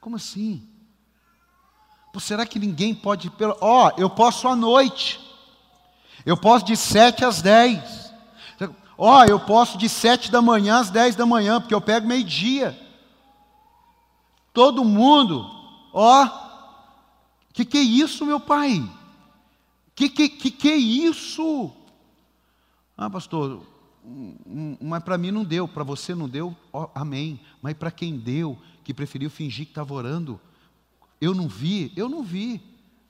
Como 0.00 0.16
assim? 0.16 0.66
Pô, 2.12 2.18
será 2.20 2.46
que 2.46 2.58
ninguém 2.58 2.94
pode. 2.94 3.30
Ó, 3.60 3.88
oh, 3.88 4.00
eu 4.00 4.08
posso 4.08 4.48
à 4.48 4.56
noite. 4.56 5.23
Eu 6.24 6.36
posso 6.36 6.64
de 6.64 6.76
sete 6.76 7.24
às 7.24 7.42
dez. 7.42 8.12
Ó, 8.96 9.20
oh, 9.20 9.24
eu 9.24 9.40
posso 9.40 9.76
de 9.76 9.88
sete 9.88 10.30
da 10.30 10.40
manhã 10.40 10.78
às 10.78 10.88
dez 10.88 11.16
da 11.16 11.26
manhã, 11.26 11.60
porque 11.60 11.74
eu 11.74 11.80
pego 11.80 12.06
meio-dia. 12.06 12.78
Todo 14.52 14.84
mundo, 14.84 15.44
ó, 15.92 16.24
oh, 16.24 16.44
que 17.52 17.64
que 17.64 17.78
é 17.78 17.82
isso, 17.82 18.24
meu 18.24 18.38
pai? 18.38 18.88
Que 19.94 20.08
que 20.08 20.28
que, 20.28 20.50
que 20.50 20.70
é 20.70 20.76
isso? 20.76 21.72
Ah, 22.96 23.10
pastor, 23.10 23.62
mas 24.80 25.02
para 25.02 25.18
mim 25.18 25.32
não 25.32 25.44
deu, 25.44 25.66
para 25.66 25.82
você 25.82 26.14
não 26.14 26.28
deu, 26.28 26.56
oh, 26.72 26.88
amém. 26.94 27.40
Mas 27.60 27.74
para 27.74 27.90
quem 27.90 28.16
deu, 28.16 28.56
que 28.84 28.94
preferiu 28.94 29.28
fingir 29.28 29.66
que 29.66 29.72
estava 29.72 29.92
orando, 29.92 30.40
eu 31.20 31.34
não 31.34 31.48
vi, 31.48 31.92
eu 31.96 32.08
não 32.08 32.22
vi, 32.22 32.62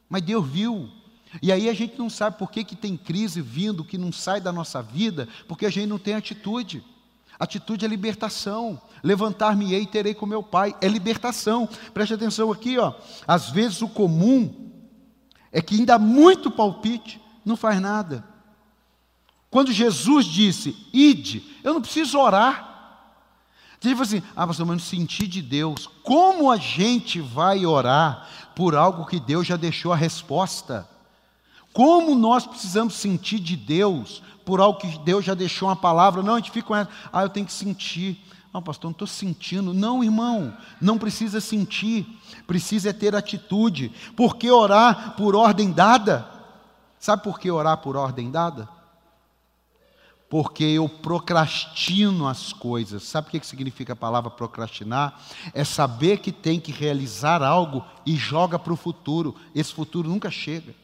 mas 0.08 0.22
Deus 0.22 0.46
viu. 0.46 0.88
E 1.42 1.50
aí 1.50 1.68
a 1.68 1.74
gente 1.74 1.98
não 1.98 2.08
sabe 2.08 2.38
por 2.38 2.50
que, 2.50 2.64
que 2.64 2.76
tem 2.76 2.96
crise 2.96 3.40
vindo 3.40 3.84
que 3.84 3.98
não 3.98 4.12
sai 4.12 4.40
da 4.40 4.52
nossa 4.52 4.82
vida, 4.82 5.28
porque 5.48 5.66
a 5.66 5.70
gente 5.70 5.86
não 5.86 5.98
tem 5.98 6.14
atitude. 6.14 6.84
Atitude 7.38 7.84
é 7.84 7.88
libertação. 7.88 8.80
Levantar-me-ei 9.02 9.82
e 9.82 9.86
terei 9.86 10.14
com 10.14 10.26
meu 10.26 10.42
pai. 10.42 10.74
É 10.80 10.88
libertação. 10.88 11.68
Preste 11.92 12.14
atenção 12.14 12.52
aqui, 12.52 12.78
ó. 12.78 12.94
Às 13.26 13.50
vezes 13.50 13.82
o 13.82 13.88
comum 13.88 14.70
é 15.50 15.60
que 15.60 15.76
ainda 15.76 15.98
muito 15.98 16.50
palpite, 16.50 17.20
não 17.44 17.56
faz 17.56 17.80
nada. 17.80 18.24
Quando 19.50 19.72
Jesus 19.72 20.26
disse, 20.26 20.76
ide, 20.92 21.44
eu 21.62 21.74
não 21.74 21.80
preciso 21.80 22.18
orar. 22.18 22.72
Tipo 23.78 24.02
assim, 24.02 24.22
ah, 24.34 24.46
pastor, 24.46 24.66
mas 24.66 24.78
não 24.78 24.84
senti 24.84 25.26
de 25.26 25.42
Deus. 25.42 25.88
Como 26.02 26.50
a 26.50 26.56
gente 26.56 27.20
vai 27.20 27.66
orar 27.66 28.28
por 28.56 28.74
algo 28.74 29.06
que 29.06 29.20
Deus 29.20 29.46
já 29.46 29.56
deixou 29.56 29.92
a 29.92 29.96
resposta? 29.96 30.88
Como 31.74 32.14
nós 32.14 32.46
precisamos 32.46 32.94
sentir 32.94 33.40
de 33.40 33.56
Deus 33.56 34.22
por 34.44 34.60
algo 34.60 34.78
que 34.78 34.96
Deus 35.00 35.24
já 35.24 35.34
deixou 35.34 35.68
uma 35.68 35.74
palavra? 35.74 36.22
Não, 36.22 36.34
a 36.34 36.38
gente 36.38 36.52
fica 36.52 36.68
com 36.68 36.76
essa, 36.76 36.88
ah, 37.12 37.22
eu 37.22 37.28
tenho 37.28 37.44
que 37.44 37.52
sentir. 37.52 38.24
Não, 38.52 38.62
pastor, 38.62 38.90
não 38.90 38.92
estou 38.92 39.08
sentindo. 39.08 39.74
Não, 39.74 40.04
irmão, 40.04 40.56
não 40.80 40.96
precisa 40.96 41.40
sentir, 41.40 42.06
precisa 42.46 42.90
é 42.90 42.92
ter 42.92 43.16
atitude. 43.16 43.90
Por 44.16 44.36
que 44.36 44.48
orar 44.48 45.16
por 45.16 45.34
ordem 45.34 45.72
dada? 45.72 46.30
Sabe 46.96 47.24
por 47.24 47.40
que 47.40 47.50
orar 47.50 47.78
por 47.78 47.96
ordem 47.96 48.30
dada? 48.30 48.68
Porque 50.30 50.62
eu 50.62 50.88
procrastino 50.88 52.28
as 52.28 52.52
coisas. 52.52 53.02
Sabe 53.02 53.26
o 53.26 53.30
que 53.32 53.44
significa 53.44 53.94
a 53.94 53.96
palavra 53.96 54.30
procrastinar? 54.30 55.20
É 55.52 55.64
saber 55.64 56.18
que 56.18 56.30
tem 56.30 56.60
que 56.60 56.70
realizar 56.70 57.42
algo 57.42 57.84
e 58.06 58.14
joga 58.14 58.60
para 58.60 58.72
o 58.72 58.76
futuro. 58.76 59.34
Esse 59.52 59.74
futuro 59.74 60.08
nunca 60.08 60.30
chega. 60.30 60.83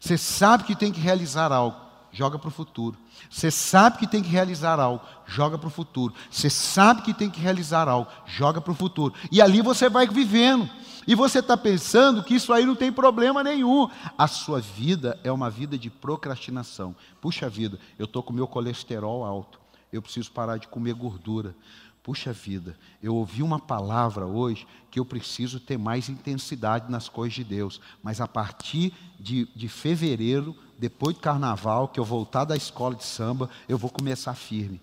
Você 0.00 0.18
sabe 0.18 0.64
que 0.64 0.74
tem 0.74 0.92
que 0.92 1.00
realizar 1.00 1.52
algo, 1.52 1.76
joga 2.12 2.38
para 2.38 2.48
o 2.48 2.52
futuro. 2.52 2.98
Você 3.30 3.50
sabe 3.50 3.98
que 3.98 4.06
tem 4.06 4.22
que 4.22 4.28
realizar 4.28 4.78
algo, 4.78 5.04
joga 5.26 5.56
para 5.56 5.68
o 5.68 5.70
futuro. 5.70 6.14
Você 6.30 6.50
sabe 6.50 7.02
que 7.02 7.14
tem 7.14 7.30
que 7.30 7.40
realizar 7.40 7.88
algo, 7.88 8.10
joga 8.26 8.60
para 8.60 8.72
o 8.72 8.76
futuro. 8.76 9.14
E 9.30 9.40
ali 9.40 9.62
você 9.62 9.88
vai 9.88 10.06
vivendo. 10.06 10.68
E 11.06 11.14
você 11.14 11.40
está 11.40 11.56
pensando 11.56 12.22
que 12.22 12.34
isso 12.34 12.52
aí 12.52 12.64
não 12.64 12.76
tem 12.76 12.92
problema 12.92 13.42
nenhum. 13.42 13.88
A 14.16 14.28
sua 14.28 14.60
vida 14.60 15.18
é 15.24 15.32
uma 15.32 15.50
vida 15.50 15.76
de 15.76 15.90
procrastinação. 15.90 16.94
Puxa 17.20 17.48
vida, 17.48 17.78
eu 17.98 18.04
estou 18.04 18.22
com 18.22 18.32
meu 18.32 18.46
colesterol 18.46 19.24
alto. 19.24 19.60
Eu 19.92 20.00
preciso 20.00 20.30
parar 20.30 20.58
de 20.58 20.68
comer 20.68 20.94
gordura. 20.94 21.54
Puxa 22.02 22.32
vida, 22.32 22.76
eu 23.00 23.14
ouvi 23.14 23.44
uma 23.44 23.60
palavra 23.60 24.26
hoje 24.26 24.66
que 24.90 24.98
eu 24.98 25.04
preciso 25.04 25.60
ter 25.60 25.78
mais 25.78 26.08
intensidade 26.08 26.90
nas 26.90 27.08
coisas 27.08 27.34
de 27.34 27.44
Deus, 27.44 27.80
mas 28.02 28.20
a 28.20 28.26
partir 28.26 28.92
de, 29.20 29.46
de 29.54 29.68
fevereiro, 29.68 30.56
depois 30.76 31.14
do 31.14 31.22
carnaval, 31.22 31.86
que 31.86 32.00
eu 32.00 32.04
voltar 32.04 32.44
da 32.44 32.56
escola 32.56 32.96
de 32.96 33.04
samba, 33.04 33.48
eu 33.68 33.78
vou 33.78 33.88
começar 33.88 34.34
firme. 34.34 34.80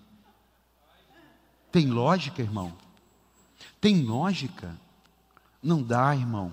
Tem 1.70 1.90
lógica, 1.90 2.40
irmão? 2.40 2.72
Tem 3.80 4.02
lógica? 4.02 4.74
Não 5.62 5.82
dá, 5.82 6.16
irmão. 6.16 6.52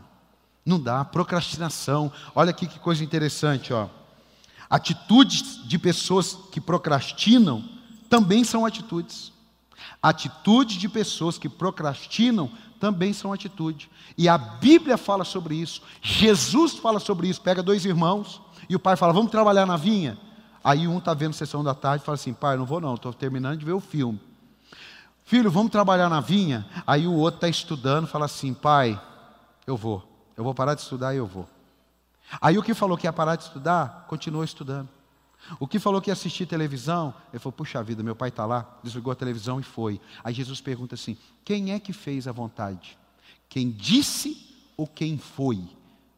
Não 0.65 0.79
dá. 0.79 1.05
Procrastinação. 1.05 2.11
Olha 2.35 2.49
aqui 2.49 2.67
que 2.67 2.77
coisa 2.77 3.03
interessante, 3.03 3.71
ó. 3.71 3.87
Atitudes 4.69 5.65
de 5.65 5.79
pessoas 5.79 6.33
que 6.51 6.59
procrastinam 6.59 7.63
também 8.09 8.43
são 8.43 8.65
atitudes. 8.65 9.31
Atitudes 10.01 10.77
de 10.77 10.87
pessoas 10.87 11.37
que 11.37 11.49
procrastinam 11.49 12.51
também 12.79 13.13
são 13.13 13.33
atitude. 13.33 13.89
E 14.17 14.29
a 14.29 14.37
Bíblia 14.37 14.97
fala 14.97 15.23
sobre 15.23 15.55
isso. 15.55 15.81
Jesus 16.01 16.73
fala 16.75 16.99
sobre 16.99 17.27
isso. 17.27 17.41
Pega 17.41 17.63
dois 17.63 17.85
irmãos 17.85 18.41
e 18.69 18.75
o 18.75 18.79
pai 18.79 18.95
fala: 18.95 19.13
Vamos 19.13 19.31
trabalhar 19.31 19.65
na 19.65 19.77
vinha. 19.77 20.17
Aí 20.63 20.87
um 20.87 20.97
está 20.97 21.13
vendo 21.13 21.33
sessão 21.33 21.63
da 21.63 21.73
tarde 21.73 22.03
e 22.03 22.05
fala 22.05 22.15
assim: 22.15 22.33
Pai, 22.33 22.57
não 22.57 22.65
vou 22.65 22.79
não, 22.79 22.95
estou 22.95 23.13
terminando 23.13 23.57
de 23.57 23.65
ver 23.65 23.73
o 23.73 23.79
filme. 23.79 24.19
Filho, 25.23 25.51
vamos 25.51 25.71
trabalhar 25.71 26.09
na 26.09 26.21
vinha. 26.21 26.65
Aí 26.85 27.05
o 27.05 27.13
outro 27.13 27.37
está 27.37 27.49
estudando 27.49 28.07
fala 28.07 28.25
assim: 28.25 28.53
Pai, 28.53 28.99
eu 29.65 29.75
vou. 29.75 30.03
Eu 30.35 30.43
vou 30.43 30.53
parar 30.53 30.75
de 30.75 30.81
estudar 30.81 31.13
e 31.13 31.17
eu 31.17 31.25
vou. 31.25 31.47
Aí 32.39 32.57
o 32.57 32.63
que 32.63 32.73
falou 32.73 32.97
que 32.97 33.07
ia 33.07 33.13
parar 33.13 33.35
de 33.35 33.43
estudar, 33.43 34.05
continuou 34.07 34.43
estudando. 34.43 34.89
O 35.59 35.67
que 35.67 35.79
falou 35.79 36.01
que 36.01 36.09
ia 36.09 36.13
assistir 36.13 36.45
televisão, 36.45 37.13
ele 37.31 37.39
falou: 37.39 37.53
Puxa 37.53 37.81
vida, 37.83 38.03
meu 38.03 38.15
pai 38.15 38.29
está 38.29 38.45
lá, 38.45 38.79
desligou 38.83 39.11
a 39.11 39.15
televisão 39.15 39.59
e 39.59 39.63
foi. 39.63 40.01
Aí 40.23 40.33
Jesus 40.33 40.59
pergunta 40.61 40.95
assim: 40.95 41.17
Quem 41.45 41.71
é 41.71 41.79
que 41.79 41.93
fez 41.93 42.27
a 42.27 42.31
vontade? 42.31 42.97
Quem 43.47 43.71
disse 43.71 44.55
ou 44.75 44.87
quem 44.87 45.17
foi? 45.17 45.59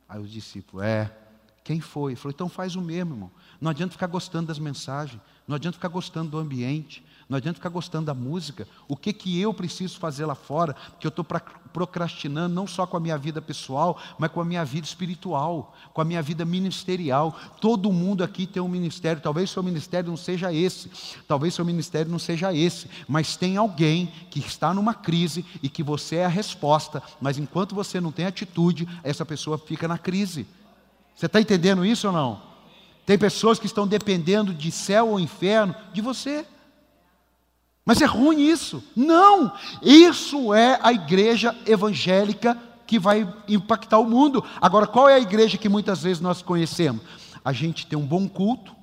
Aí 0.07 0.19
os 0.19 0.31
discípulos: 0.31 0.85
É, 0.85 1.15
quem 1.69 1.79
foi? 1.79 2.15
Falou: 2.15 2.33
Então 2.33 2.49
faz 2.49 2.75
o 2.75 2.81
mesmo, 2.81 3.13
irmão. 3.13 3.31
Não 3.61 3.69
adianta 3.69 3.91
ficar 3.91 4.07
gostando 4.07 4.47
das 4.47 4.57
mensagens, 4.57 5.21
não 5.47 5.55
adianta 5.55 5.75
ficar 5.75 5.87
gostando 5.87 6.31
do 6.31 6.39
ambiente, 6.39 7.05
não 7.29 7.37
adianta 7.37 7.57
ficar 7.57 7.69
gostando 7.69 8.07
da 8.07 8.13
música. 8.15 8.67
O 8.87 8.97
que, 8.97 9.13
que 9.13 9.39
eu 9.39 9.53
preciso 9.53 9.99
fazer 9.99 10.25
lá 10.25 10.33
fora? 10.33 10.75
Que 10.99 11.05
eu 11.05 11.09
estou 11.09 11.23
procrastinando 11.71 12.55
não 12.55 12.65
só 12.65 12.87
com 12.87 12.97
a 12.97 12.99
minha 12.99 13.19
vida 13.19 13.39
pessoal, 13.39 14.01
mas 14.17 14.31
com 14.31 14.41
a 14.41 14.45
minha 14.45 14.65
vida 14.65 14.87
espiritual, 14.87 15.75
com 15.93 16.01
a 16.01 16.05
minha 16.05 16.23
vida 16.23 16.43
ministerial. 16.43 17.37
Todo 17.61 17.93
mundo 17.93 18.23
aqui 18.23 18.47
tem 18.47 18.63
um 18.63 18.67
ministério. 18.67 19.21
Talvez 19.21 19.51
seu 19.51 19.61
ministério 19.61 20.09
não 20.09 20.17
seja 20.17 20.51
esse, 20.51 20.89
talvez 21.27 21.53
seu 21.53 21.63
ministério 21.63 22.11
não 22.11 22.17
seja 22.17 22.51
esse, 22.51 22.89
mas 23.07 23.37
tem 23.37 23.57
alguém 23.57 24.07
que 24.31 24.39
está 24.39 24.73
numa 24.73 24.95
crise 24.95 25.45
e 25.61 25.69
que 25.69 25.83
você 25.83 26.15
é 26.15 26.25
a 26.25 26.29
resposta. 26.29 27.03
Mas 27.21 27.37
enquanto 27.37 27.75
você 27.75 28.01
não 28.01 28.11
tem 28.11 28.25
atitude, 28.25 28.89
essa 29.03 29.23
pessoa 29.23 29.55
fica 29.55 29.87
na 29.87 29.99
crise. 29.99 30.47
Você 31.19 31.25
está 31.25 31.41
entendendo 31.41 31.85
isso 31.85 32.07
ou 32.07 32.13
não? 32.13 32.41
Tem 33.05 33.17
pessoas 33.17 33.59
que 33.59 33.65
estão 33.65 33.85
dependendo 33.85 34.53
de 34.53 34.71
céu 34.71 35.09
ou 35.09 35.19
inferno 35.19 35.75
de 35.91 35.99
você. 35.99 36.45
Mas 37.83 38.01
é 38.01 38.05
ruim 38.05 38.39
isso. 38.39 38.81
Não! 38.95 39.51
Isso 39.81 40.53
é 40.53 40.79
a 40.81 40.93
igreja 40.93 41.53
evangélica 41.65 42.57
que 42.87 42.97
vai 42.97 43.27
impactar 43.49 43.99
o 43.99 44.09
mundo. 44.09 44.41
Agora, 44.61 44.87
qual 44.87 45.09
é 45.09 45.15
a 45.15 45.19
igreja 45.19 45.57
que 45.57 45.67
muitas 45.67 46.03
vezes 46.03 46.21
nós 46.21 46.41
conhecemos? 46.41 47.01
A 47.43 47.51
gente 47.51 47.85
tem 47.85 47.99
um 47.99 48.07
bom 48.07 48.25
culto, 48.25 48.73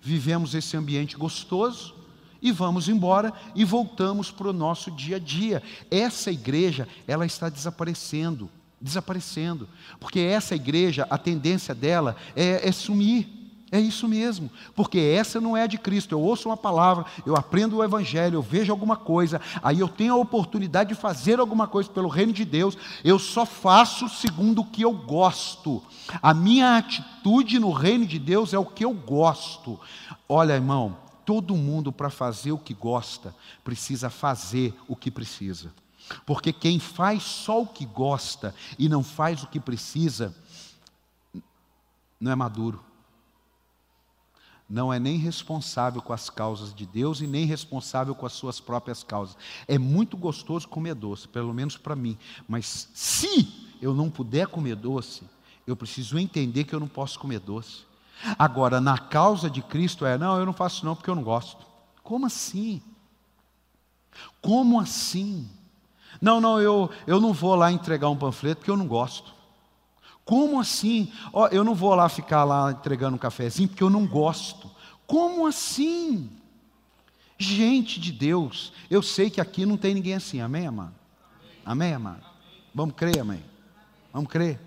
vivemos 0.00 0.54
esse 0.54 0.76
ambiente 0.76 1.16
gostoso 1.16 1.96
e 2.40 2.52
vamos 2.52 2.88
embora 2.88 3.32
e 3.52 3.64
voltamos 3.64 4.30
para 4.30 4.50
o 4.50 4.52
nosso 4.52 4.92
dia 4.92 5.16
a 5.16 5.18
dia. 5.18 5.60
Essa 5.90 6.30
igreja, 6.30 6.86
ela 7.08 7.26
está 7.26 7.48
desaparecendo, 7.48 8.48
desaparecendo, 8.80 9.68
porque 9.98 10.20
essa 10.20 10.54
igreja, 10.54 11.06
a 11.10 11.18
tendência 11.18 11.74
dela 11.74 12.16
é, 12.34 12.68
é 12.68 12.72
sumir. 12.72 13.40
É 13.72 13.78
isso 13.78 14.08
mesmo, 14.08 14.50
porque 14.74 14.98
essa 14.98 15.40
não 15.40 15.56
é 15.56 15.62
a 15.62 15.66
de 15.68 15.78
Cristo. 15.78 16.12
Eu 16.12 16.20
ouço 16.20 16.48
uma 16.48 16.56
palavra, 16.56 17.04
eu 17.24 17.36
aprendo 17.36 17.76
o 17.76 17.84
Evangelho, 17.84 18.38
eu 18.38 18.42
vejo 18.42 18.72
alguma 18.72 18.96
coisa, 18.96 19.40
aí 19.62 19.78
eu 19.78 19.86
tenho 19.86 20.14
a 20.14 20.16
oportunidade 20.16 20.88
de 20.92 21.00
fazer 21.00 21.38
alguma 21.38 21.68
coisa 21.68 21.88
pelo 21.88 22.08
reino 22.08 22.32
de 22.32 22.44
Deus, 22.44 22.76
eu 23.04 23.16
só 23.16 23.46
faço 23.46 24.08
segundo 24.08 24.62
o 24.62 24.64
que 24.64 24.82
eu 24.82 24.92
gosto. 24.92 25.80
A 26.20 26.34
minha 26.34 26.78
atitude 26.78 27.60
no 27.60 27.70
reino 27.70 28.04
de 28.04 28.18
Deus 28.18 28.52
é 28.52 28.58
o 28.58 28.66
que 28.66 28.84
eu 28.84 28.92
gosto. 28.92 29.78
Olha, 30.28 30.54
irmão, 30.54 30.96
todo 31.24 31.56
mundo 31.56 31.92
para 31.92 32.10
fazer 32.10 32.50
o 32.50 32.58
que 32.58 32.74
gosta 32.74 33.32
precisa 33.62 34.10
fazer 34.10 34.74
o 34.88 34.96
que 34.96 35.12
precisa. 35.12 35.72
Porque 36.26 36.52
quem 36.52 36.78
faz 36.78 37.22
só 37.22 37.62
o 37.62 37.66
que 37.66 37.84
gosta 37.86 38.54
e 38.78 38.88
não 38.88 39.02
faz 39.02 39.42
o 39.42 39.46
que 39.46 39.60
precisa, 39.60 40.34
não 42.20 42.32
é 42.32 42.34
maduro 42.34 42.84
não 44.70 44.92
é 44.92 45.00
nem 45.00 45.16
responsável 45.16 46.00
com 46.00 46.12
as 46.12 46.30
causas 46.30 46.72
de 46.72 46.86
Deus 46.86 47.20
e 47.20 47.26
nem 47.26 47.44
responsável 47.44 48.14
com 48.14 48.24
as 48.24 48.32
suas 48.32 48.60
próprias 48.60 49.02
causas. 49.02 49.36
É 49.66 49.76
muito 49.76 50.16
gostoso 50.16 50.68
comer 50.68 50.94
doce, 50.94 51.26
pelo 51.26 51.52
menos 51.52 51.76
para 51.76 51.96
mim, 51.96 52.16
mas 52.46 52.88
se 52.94 53.52
eu 53.82 53.92
não 53.92 54.08
puder 54.08 54.46
comer 54.46 54.76
doce, 54.76 55.24
eu 55.66 55.74
preciso 55.74 56.16
entender 56.16 56.64
que 56.64 56.72
eu 56.72 56.78
não 56.78 56.86
posso 56.86 57.18
comer 57.18 57.40
doce. 57.40 57.82
Agora, 58.38 58.80
na 58.80 58.96
causa 58.96 59.50
de 59.50 59.60
Cristo 59.60 60.06
é, 60.06 60.16
não, 60.16 60.38
eu 60.38 60.46
não 60.46 60.52
faço 60.52 60.84
não 60.84 60.94
porque 60.94 61.10
eu 61.10 61.16
não 61.16 61.22
gosto. 61.24 61.66
Como 62.00 62.26
assim? 62.26 62.80
Como 64.40 64.78
assim? 64.78 65.50
Não, 66.20 66.40
não, 66.40 66.60
eu, 66.60 66.90
eu 67.06 67.20
não 67.20 67.32
vou 67.32 67.54
lá 67.54 67.72
entregar 67.72 68.10
um 68.10 68.16
panfleto 68.16 68.58
porque 68.58 68.70
eu 68.70 68.76
não 68.76 68.86
gosto. 68.86 69.32
Como 70.24 70.60
assim? 70.60 71.10
Oh, 71.32 71.46
eu 71.46 71.64
não 71.64 71.74
vou 71.74 71.94
lá 71.94 72.08
ficar 72.08 72.44
lá 72.44 72.70
entregando 72.70 73.16
um 73.16 73.18
cafezinho 73.18 73.68
porque 73.68 73.82
eu 73.82 73.90
não 73.90 74.06
gosto. 74.06 74.70
Como 75.06 75.46
assim? 75.46 76.30
Gente 77.38 77.98
de 77.98 78.12
Deus, 78.12 78.72
eu 78.90 79.02
sei 79.02 79.30
que 79.30 79.40
aqui 79.40 79.64
não 79.64 79.76
tem 79.76 79.94
ninguém 79.94 80.14
assim, 80.14 80.40
amém, 80.40 80.66
amado? 80.66 80.94
Amém, 81.64 81.94
amado? 81.94 82.22
Vamos 82.74 82.94
crer, 82.94 83.18
amém? 83.18 83.42
Vamos 84.12 84.30
crer. 84.30 84.60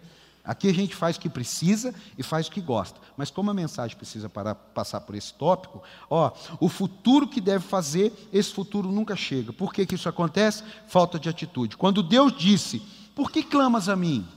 Aqui 0.45 0.67
a 0.67 0.73
gente 0.73 0.93
faz 0.93 1.15
o 1.15 1.19
que 1.21 1.29
precisa 1.29 1.95
e 2.17 2.23
faz 2.23 2.47
o 2.47 2.51
que 2.51 2.59
gosta. 2.59 2.99
Mas 3.15 3.31
como 3.31 3.49
a 3.49 3.53
mensagem 3.53 3.95
precisa 3.95 4.27
para, 4.27 4.53
passar 4.53 4.99
por 5.01 5.15
esse 5.15 5.33
tópico, 5.33 5.81
ó, 6.09 6.31
o 6.59 6.67
futuro 6.67 7.27
que 7.27 7.39
deve 7.39 7.65
fazer, 7.65 8.11
esse 8.31 8.51
futuro 8.53 8.91
nunca 8.91 9.15
chega. 9.15 9.53
Por 9.53 9.73
que, 9.73 9.85
que 9.85 9.95
isso 9.95 10.09
acontece? 10.09 10.63
Falta 10.87 11.17
de 11.17 11.29
atitude. 11.29 11.77
Quando 11.77 12.03
Deus 12.03 12.35
disse, 12.37 12.79
por 13.15 13.31
que 13.31 13.41
clamas 13.41 13.87
a 13.87 13.95
mim? 13.95 14.27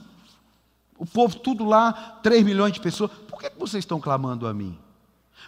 O 0.97 1.05
povo 1.05 1.35
tudo 1.39 1.65
lá, 1.65 1.91
3 2.23 2.43
milhões 2.43 2.71
de 2.71 2.79
pessoas. 2.79 3.11
Por 3.11 3.39
que, 3.39 3.49
que 3.49 3.59
vocês 3.59 3.83
estão 3.83 3.99
clamando 3.99 4.47
a 4.47 4.53
mim? 4.53 4.79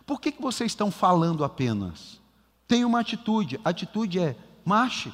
Por 0.05 0.19
que, 0.19 0.31
que 0.31 0.41
vocês 0.41 0.71
estão 0.71 0.91
falando 0.91 1.45
apenas? 1.45 2.19
Tem 2.67 2.83
uma 2.83 2.99
atitude. 2.99 3.59
A 3.63 3.69
atitude 3.69 4.19
é 4.19 4.35
marche. 4.65 5.11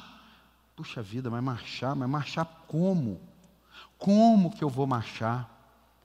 Puxa 0.74 1.00
vida, 1.00 1.30
mas 1.30 1.42
marchar, 1.42 1.94
mas 1.94 2.10
marchar 2.10 2.64
como? 2.66 3.20
Como 3.98 4.50
que 4.50 4.62
eu 4.62 4.68
vou 4.68 4.86
marchar? 4.86 5.50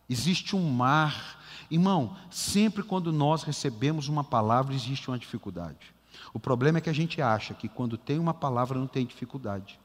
Existe 0.09 0.55
um 0.55 0.69
mar. 0.69 1.39
Irmão, 1.69 2.15
sempre 2.29 2.83
quando 2.83 3.11
nós 3.11 3.43
recebemos 3.43 4.07
uma 4.07 4.23
palavra, 4.23 4.73
existe 4.73 5.07
uma 5.07 5.17
dificuldade. 5.17 5.93
O 6.33 6.39
problema 6.39 6.77
é 6.77 6.81
que 6.81 6.89
a 6.89 6.93
gente 6.93 7.21
acha 7.21 7.53
que 7.53 7.67
quando 7.67 7.97
tem 7.97 8.19
uma 8.19 8.33
palavra 8.33 8.77
não 8.77 8.87
tem 8.87 9.05
dificuldade. 9.05 9.79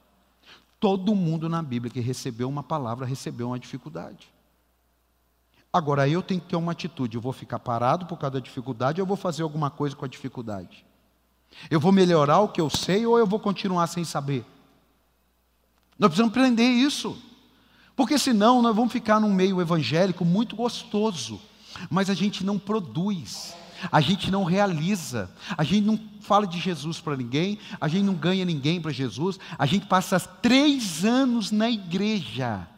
Todo 0.79 1.15
mundo 1.15 1.49
na 1.49 1.63
Bíblia 1.63 1.93
que 1.93 2.01
recebeu 2.01 2.49
uma 2.49 2.63
palavra 2.63 3.07
recebeu 3.07 3.49
uma 3.49 3.59
dificuldade. 3.59 4.33
Agora 5.73 6.09
eu 6.09 6.23
tenho 6.23 6.41
que 6.41 6.49
ter 6.49 6.57
uma 6.57 6.73
atitude: 6.73 7.17
eu 7.17 7.21
vou 7.21 7.33
ficar 7.33 7.59
parado 7.59 8.07
por 8.07 8.19
causa 8.19 8.35
da 8.35 8.41
dificuldade 8.41 9.01
ou 9.01 9.03
eu 9.05 9.07
vou 9.07 9.17
fazer 9.17 9.43
alguma 9.43 9.71
coisa 9.71 9.97
com 9.97 10.05
a 10.05 10.09
dificuldade? 10.09 10.85
Eu 11.71 11.81
vou 11.81 11.93
melhorar 11.93 12.41
o 12.41 12.49
que 12.49 12.61
eu 12.61 12.69
sei 12.69 13.07
ou 13.07 13.19
eu 13.19 13.27
vou 13.27 13.39
continuar 13.39 13.87
sem 13.87 14.05
saber? 14.05 14.45
Nós 15.99 16.09
precisamos 16.09 16.33
aprender 16.33 16.65
isso. 16.65 17.21
Porque 17.97 18.19
senão 18.19 18.61
nós 18.61 18.77
vamos 18.77 18.93
ficar 18.93 19.19
num 19.19 19.33
meio 19.33 19.61
evangélico 19.61 20.23
muito 20.23 20.55
gostoso, 20.55 21.41
mas 21.89 22.11
a 22.11 22.15
gente 22.15 22.45
não 22.45 22.59
produz, 22.59 23.55
a 23.91 24.03
gente 24.03 24.31
não 24.31 24.45
realiza, 24.45 25.31
a 25.57 25.65
gente 25.65 25.87
não 25.87 25.99
fala 26.21 26.47
de 26.47 26.61
Jesus 26.61 27.01
para 27.01 27.17
ninguém, 27.17 27.59
a 27.81 27.89
gente 27.89 28.05
não 28.05 28.15
ganha 28.15 28.45
ninguém 28.45 28.81
para 28.81 28.93
Jesus, 28.93 29.41
a 29.59 29.65
gente 29.65 29.87
passa 29.87 30.21
três 30.21 31.07
anos 31.07 31.51
na 31.51 31.71
igreja, 31.71 32.69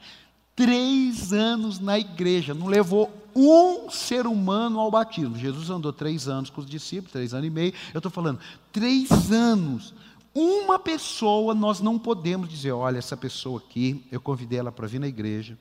três 0.55 1.33
anos 1.33 1.81
na 1.81 1.99
igreja, 1.99 2.55
não 2.55 2.69
levou 2.69 3.13
um 3.35 3.91
ser 3.91 4.27
humano 4.27 4.81
ao 4.81 4.91
batismo. 4.91 5.37
Jesus 5.37 5.71
andou 5.71 5.93
três 5.93 6.29
anos 6.29 6.51
com 6.51 6.61
os 6.61 6.67
discípulos, 6.67 7.13
três 7.13 7.33
anos 7.33 7.47
e 7.47 7.51
meio. 7.51 7.73
Eu 7.95 7.99
estou 7.99 8.11
falando, 8.11 8.41
três 8.73 9.31
anos. 9.31 9.95
Uma 10.41 10.79
pessoa 10.79 11.53
nós 11.53 11.81
não 11.81 11.99
podemos 11.99 12.49
dizer: 12.49 12.71
olha, 12.71 12.99
essa 12.99 13.17
pessoa 13.17 13.59
aqui, 13.59 14.07
eu 14.09 14.21
convidei 14.21 14.61
ela 14.61 14.71
para 14.71 14.87
vir 14.87 15.01
na 15.01 15.09
igreja, 15.09 15.59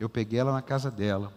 eu 0.00 0.08
peguei 0.08 0.40
ela 0.40 0.50
na 0.50 0.60
casa 0.60 0.90
dela, 0.90 1.32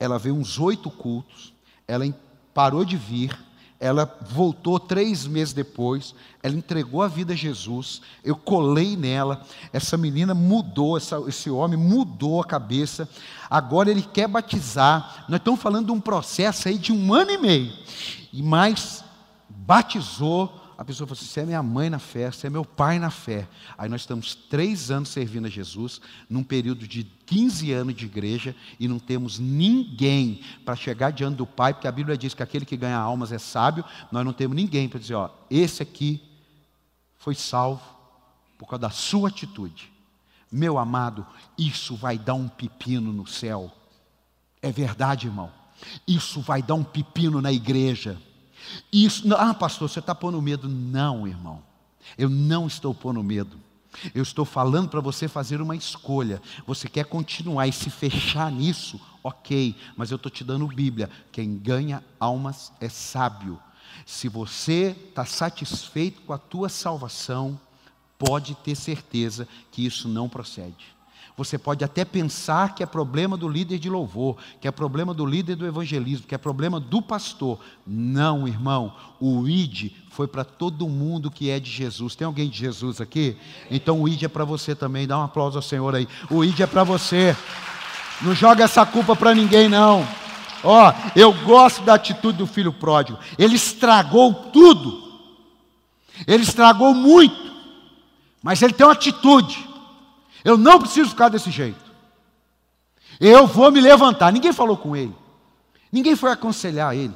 ela 0.00 0.18
veio 0.18 0.34
uns 0.34 0.58
oito 0.58 0.90
cultos, 0.90 1.52
ela 1.86 2.06
parou 2.54 2.86
de 2.86 2.96
vir, 2.96 3.38
ela 3.78 4.18
voltou 4.30 4.80
três 4.80 5.26
meses 5.26 5.52
depois, 5.52 6.14
ela 6.42 6.54
entregou 6.54 7.02
a 7.02 7.08
vida 7.08 7.34
a 7.34 7.36
Jesus, 7.36 8.00
eu 8.24 8.34
colei 8.34 8.96
nela, 8.96 9.44
essa 9.74 9.98
menina 9.98 10.32
mudou, 10.32 10.96
essa, 10.96 11.22
esse 11.28 11.50
homem 11.50 11.78
mudou 11.78 12.40
a 12.40 12.46
cabeça, 12.46 13.06
agora 13.50 13.90
ele 13.90 14.00
quer 14.00 14.26
batizar, 14.26 15.26
nós 15.28 15.38
estamos 15.38 15.60
falando 15.60 15.84
de 15.84 15.92
um 15.92 16.00
processo 16.00 16.66
aí 16.68 16.78
de 16.78 16.94
um 16.94 17.12
ano 17.12 17.30
e 17.30 17.36
meio, 17.36 17.76
e 18.32 18.42
mais 18.42 19.04
batizou, 19.50 20.61
a 20.82 20.84
pessoa 20.84 21.06
falou 21.06 21.16
assim: 21.16 21.30
você 21.30 21.40
é 21.40 21.46
minha 21.46 21.62
mãe 21.62 21.88
na 21.88 22.00
fé, 22.00 22.28
você 22.28 22.48
é 22.48 22.50
meu 22.50 22.64
pai 22.64 22.98
na 22.98 23.08
fé. 23.08 23.48
Aí 23.78 23.88
nós 23.88 24.00
estamos 24.00 24.34
três 24.34 24.90
anos 24.90 25.10
servindo 25.10 25.46
a 25.46 25.48
Jesus, 25.48 26.00
num 26.28 26.42
período 26.42 26.88
de 26.88 27.04
15 27.04 27.70
anos 27.70 27.94
de 27.94 28.04
igreja, 28.04 28.54
e 28.80 28.88
não 28.88 28.98
temos 28.98 29.38
ninguém 29.38 30.40
para 30.64 30.74
chegar 30.74 31.12
diante 31.12 31.36
do 31.36 31.46
Pai, 31.46 31.72
porque 31.72 31.86
a 31.86 31.92
Bíblia 31.92 32.18
diz 32.18 32.34
que 32.34 32.42
aquele 32.42 32.66
que 32.66 32.76
ganha 32.76 32.98
almas 32.98 33.30
é 33.30 33.38
sábio, 33.38 33.84
nós 34.10 34.24
não 34.24 34.32
temos 34.32 34.56
ninguém 34.56 34.88
para 34.88 34.98
dizer: 34.98 35.14
ó, 35.14 35.30
esse 35.48 35.84
aqui 35.84 36.20
foi 37.16 37.36
salvo 37.36 37.82
por 38.58 38.66
causa 38.66 38.82
da 38.82 38.90
sua 38.90 39.28
atitude. 39.28 39.92
Meu 40.50 40.78
amado, 40.78 41.24
isso 41.56 41.94
vai 41.94 42.18
dar 42.18 42.34
um 42.34 42.48
pepino 42.48 43.12
no 43.12 43.26
céu. 43.26 43.70
É 44.60 44.72
verdade, 44.72 45.28
irmão. 45.28 45.50
Isso 46.08 46.40
vai 46.40 46.60
dar 46.60 46.74
um 46.74 46.82
pepino 46.82 47.40
na 47.40 47.52
igreja. 47.52 48.20
Isso, 48.92 49.32
ah, 49.34 49.54
pastor, 49.54 49.88
você 49.88 49.98
está 49.98 50.14
pondo 50.14 50.40
medo. 50.40 50.68
Não, 50.68 51.26
irmão. 51.26 51.62
Eu 52.16 52.28
não 52.28 52.66
estou 52.66 52.94
pondo 52.94 53.22
medo. 53.22 53.58
Eu 54.14 54.22
estou 54.22 54.44
falando 54.44 54.88
para 54.88 55.00
você 55.00 55.28
fazer 55.28 55.60
uma 55.60 55.76
escolha. 55.76 56.40
Você 56.66 56.88
quer 56.88 57.04
continuar 57.04 57.66
e 57.66 57.72
se 57.72 57.90
fechar 57.90 58.50
nisso? 58.50 59.00
Ok, 59.22 59.76
mas 59.96 60.10
eu 60.10 60.16
estou 60.16 60.30
te 60.30 60.42
dando 60.42 60.66
Bíblia. 60.66 61.10
Quem 61.30 61.56
ganha 61.56 62.02
almas 62.18 62.72
é 62.80 62.88
sábio. 62.88 63.60
Se 64.06 64.28
você 64.28 64.96
está 65.08 65.24
satisfeito 65.24 66.22
com 66.22 66.32
a 66.32 66.38
tua 66.38 66.68
salvação, 66.68 67.60
pode 68.18 68.54
ter 68.56 68.74
certeza 68.74 69.46
que 69.70 69.84
isso 69.84 70.08
não 70.08 70.28
procede. 70.28 70.96
Você 71.36 71.56
pode 71.56 71.82
até 71.82 72.04
pensar 72.04 72.74
que 72.74 72.82
é 72.82 72.86
problema 72.86 73.36
do 73.36 73.48
líder 73.48 73.78
de 73.78 73.88
louvor, 73.88 74.36
que 74.60 74.68
é 74.68 74.70
problema 74.70 75.14
do 75.14 75.24
líder 75.24 75.56
do 75.56 75.66
evangelismo, 75.66 76.26
que 76.26 76.34
é 76.34 76.38
problema 76.38 76.78
do 76.78 77.00
pastor. 77.00 77.58
Não, 77.86 78.46
irmão. 78.46 78.94
O 79.18 79.48
ID 79.48 79.92
foi 80.10 80.28
para 80.28 80.44
todo 80.44 80.88
mundo 80.88 81.30
que 81.30 81.48
é 81.48 81.58
de 81.58 81.70
Jesus. 81.70 82.14
Tem 82.14 82.26
alguém 82.26 82.50
de 82.50 82.58
Jesus 82.58 83.00
aqui? 83.00 83.36
Então 83.70 84.02
o 84.02 84.08
ID 84.08 84.24
é 84.24 84.28
para 84.28 84.44
você 84.44 84.74
também. 84.74 85.06
Dá 85.06 85.18
um 85.18 85.22
aplauso 85.22 85.56
ao 85.56 85.62
Senhor 85.62 85.94
aí. 85.94 86.06
O 86.30 86.44
ID 86.44 86.60
é 86.60 86.66
para 86.66 86.84
você. 86.84 87.34
Não 88.20 88.34
joga 88.34 88.64
essa 88.64 88.84
culpa 88.84 89.16
para 89.16 89.34
ninguém, 89.34 89.68
não. 89.68 90.06
Ó, 90.62 90.90
oh, 90.90 91.18
eu 91.18 91.32
gosto 91.44 91.82
da 91.82 91.94
atitude 91.94 92.38
do 92.38 92.46
filho 92.46 92.72
pródigo. 92.72 93.18
Ele 93.38 93.56
estragou 93.56 94.32
tudo. 94.52 95.02
Ele 96.26 96.42
estragou 96.42 96.94
muito. 96.94 97.52
Mas 98.42 98.60
ele 98.60 98.72
tem 98.72 98.86
uma 98.86 98.92
atitude. 98.92 99.71
Eu 100.44 100.56
não 100.56 100.78
preciso 100.78 101.10
ficar 101.10 101.28
desse 101.28 101.50
jeito. 101.50 101.92
Eu 103.20 103.46
vou 103.46 103.70
me 103.70 103.80
levantar. 103.80 104.32
Ninguém 104.32 104.52
falou 104.52 104.76
com 104.76 104.96
ele. 104.96 105.14
Ninguém 105.90 106.16
foi 106.16 106.32
aconselhar 106.32 106.96
ele. 106.96 107.14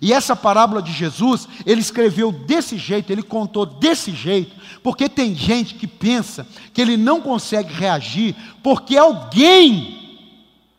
E 0.00 0.12
essa 0.12 0.34
parábola 0.34 0.80
de 0.80 0.92
Jesus, 0.92 1.48
ele 1.66 1.80
escreveu 1.80 2.32
desse 2.32 2.78
jeito, 2.78 3.10
ele 3.10 3.22
contou 3.22 3.66
desse 3.66 4.12
jeito, 4.12 4.54
porque 4.82 5.08
tem 5.08 5.34
gente 5.34 5.74
que 5.74 5.86
pensa 5.86 6.46
que 6.72 6.80
ele 6.80 6.96
não 6.96 7.20
consegue 7.20 7.74
reagir 7.74 8.34
porque 8.62 8.96
alguém 8.96 10.30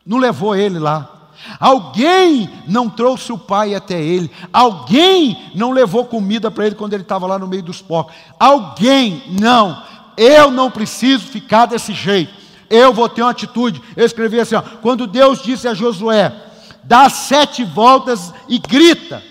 não 0.04 0.18
levou 0.18 0.56
ele 0.56 0.78
lá. 0.78 1.10
Alguém 1.60 2.48
não 2.66 2.88
trouxe 2.88 3.30
o 3.30 3.38
pai 3.38 3.74
até 3.74 4.00
ele. 4.00 4.30
Alguém 4.52 5.50
não 5.54 5.72
levou 5.72 6.06
comida 6.06 6.50
para 6.50 6.66
ele 6.66 6.74
quando 6.74 6.94
ele 6.94 7.02
estava 7.02 7.26
lá 7.26 7.38
no 7.38 7.46
meio 7.46 7.62
dos 7.62 7.82
porcos. 7.82 8.14
Alguém, 8.38 9.22
não. 9.38 9.82
Eu 10.16 10.50
não 10.50 10.70
preciso 10.70 11.26
ficar 11.26 11.66
desse 11.66 11.92
jeito. 11.92 12.32
Eu 12.70 12.92
vou 12.92 13.08
ter 13.08 13.22
uma 13.22 13.30
atitude. 13.30 13.80
Eu 13.96 14.04
escrevi 14.04 14.40
assim: 14.40 14.54
ó, 14.54 14.62
quando 14.62 15.06
Deus 15.06 15.42
disse 15.42 15.68
a 15.68 15.74
Josué: 15.74 16.34
dá 16.82 17.08
sete 17.08 17.64
voltas 17.64 18.32
e 18.48 18.58
grita. 18.58 19.22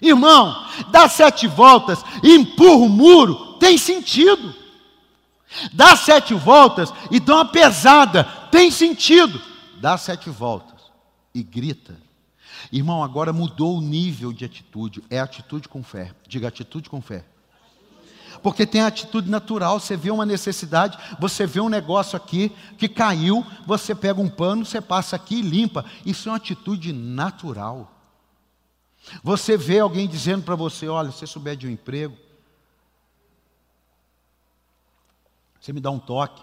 Irmão, 0.00 0.64
dá 0.90 1.08
sete 1.08 1.46
voltas 1.46 2.04
e 2.22 2.34
empurra 2.34 2.84
o 2.84 2.88
muro, 2.88 3.54
tem 3.54 3.76
sentido. 3.76 4.54
Dá 5.72 5.96
sete 5.96 6.34
voltas 6.34 6.92
e 7.10 7.18
dá 7.18 7.36
uma 7.36 7.44
pesada, 7.46 8.24
tem 8.50 8.70
sentido. 8.70 9.40
Dá 9.80 9.96
sete 9.96 10.30
voltas 10.30 10.78
e 11.34 11.42
grita. 11.42 11.96
Irmão, 12.70 13.02
agora 13.02 13.32
mudou 13.32 13.78
o 13.78 13.80
nível 13.80 14.32
de 14.32 14.44
atitude, 14.44 15.02
é 15.08 15.18
atitude 15.18 15.68
com 15.68 15.82
fé. 15.82 16.12
Diga 16.26 16.48
atitude 16.48 16.90
com 16.90 17.00
fé. 17.00 17.24
Porque 18.42 18.66
tem 18.66 18.80
a 18.80 18.86
atitude 18.86 19.30
natural, 19.30 19.80
você 19.80 19.96
vê 19.96 20.10
uma 20.10 20.26
necessidade, 20.26 20.98
você 21.18 21.46
vê 21.46 21.60
um 21.60 21.68
negócio 21.68 22.16
aqui 22.16 22.50
que 22.76 22.88
caiu, 22.88 23.44
você 23.66 23.94
pega 23.94 24.20
um 24.20 24.28
pano, 24.28 24.64
você 24.64 24.80
passa 24.80 25.16
aqui 25.16 25.36
e 25.36 25.42
limpa. 25.42 25.84
Isso 26.04 26.28
é 26.28 26.32
uma 26.32 26.38
atitude 26.38 26.92
natural. 26.92 27.92
Você 29.22 29.56
vê 29.56 29.80
alguém 29.80 30.06
dizendo 30.06 30.44
para 30.44 30.54
você: 30.54 30.88
olha, 30.88 31.10
se 31.10 31.18
você 31.18 31.26
souber 31.26 31.56
de 31.56 31.66
um 31.66 31.70
emprego, 31.70 32.16
você 35.60 35.72
me 35.72 35.80
dá 35.80 35.90
um 35.90 35.98
toque, 35.98 36.42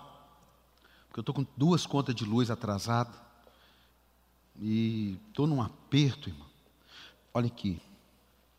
porque 1.08 1.20
eu 1.20 1.22
estou 1.22 1.36
com 1.36 1.46
duas 1.56 1.86
contas 1.86 2.14
de 2.14 2.26
luz 2.26 2.52
atrasadas, 2.52 3.16
e 4.60 5.18
estou 5.28 5.48
num 5.48 5.62
aperto, 5.62 6.30
irmão. 6.30 6.48
Olha 7.34 7.48
aqui, 7.48 7.82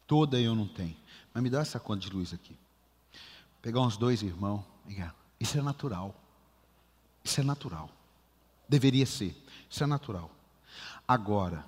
toda 0.07 0.38
eu 0.38 0.55
não 0.55 0.66
tenho, 0.66 0.96
mas 1.33 1.42
me 1.42 1.51
dá 1.51 1.61
essa 1.61 1.81
conta 1.81 2.01
de 2.01 2.11
luz 2.11 2.33
aqui 2.33 2.57
pegar 3.67 3.81
uns 3.81 3.97
dois 3.97 4.23
irmãos. 4.23 4.65
Isso 5.41 5.59
é 5.59 5.61
natural. 5.61 6.15
Isso 7.25 7.41
é 7.41 7.43
natural. 7.43 7.91
Deveria 8.69 9.05
ser. 9.05 9.37
Isso 9.69 9.83
é 9.83 9.87
natural. 9.89 10.31
Agora, 11.09 11.67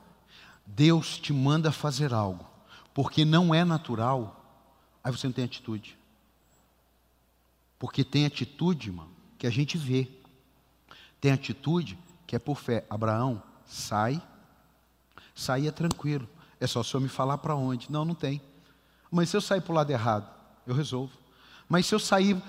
Deus 0.64 1.18
te 1.18 1.32
manda 1.32 1.72
fazer 1.72 2.14
algo, 2.14 2.46
porque 2.94 3.24
não 3.24 3.52
é 3.52 3.64
natural, 3.64 4.64
aí 5.02 5.10
você 5.10 5.26
não 5.26 5.34
tem 5.34 5.44
atitude. 5.44 5.98
Porque 7.80 8.04
tem 8.04 8.26
atitude, 8.26 8.90
irmão, 8.90 9.08
que 9.36 9.48
a 9.48 9.50
gente 9.50 9.76
vê. 9.76 10.08
Tem 11.20 11.32
atitude 11.32 11.98
que 12.28 12.36
é 12.36 12.38
por 12.38 12.58
fé. 12.58 12.86
Abraão, 12.88 13.42
sai. 13.66 14.22
Saia 15.34 15.72
tranquilo. 15.72 16.28
É 16.60 16.66
só 16.68 16.78
o 16.78 16.84
senhor 16.84 17.00
me 17.00 17.08
falar 17.08 17.38
para 17.38 17.56
onde. 17.56 17.90
Não, 17.90 18.04
não 18.04 18.14
tem. 18.14 18.40
Mas 19.10 19.30
se 19.30 19.36
eu 19.36 19.40
sair 19.40 19.60
para 19.60 19.72
o 19.72 19.74
lado 19.74 19.90
errado, 19.90 20.32
eu 20.64 20.76
resolvo. 20.76 21.26
Mas 21.68 21.86
se 21.86 21.94
eu 21.94 21.98
sair, 21.98 22.40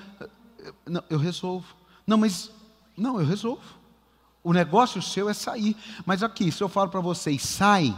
não, 0.85 1.03
eu 1.09 1.17
resolvo. 1.17 1.75
Não, 2.05 2.17
mas 2.17 2.51
não, 2.95 3.19
eu 3.19 3.25
resolvo. 3.25 3.61
O 4.43 4.53
negócio 4.53 5.01
seu 5.01 5.29
é 5.29 5.33
sair. 5.33 5.75
Mas 6.05 6.23
aqui, 6.23 6.51
se 6.51 6.63
eu 6.63 6.69
falo 6.69 6.89
para 6.89 7.01
vocês, 7.01 7.41
sai, 7.41 7.97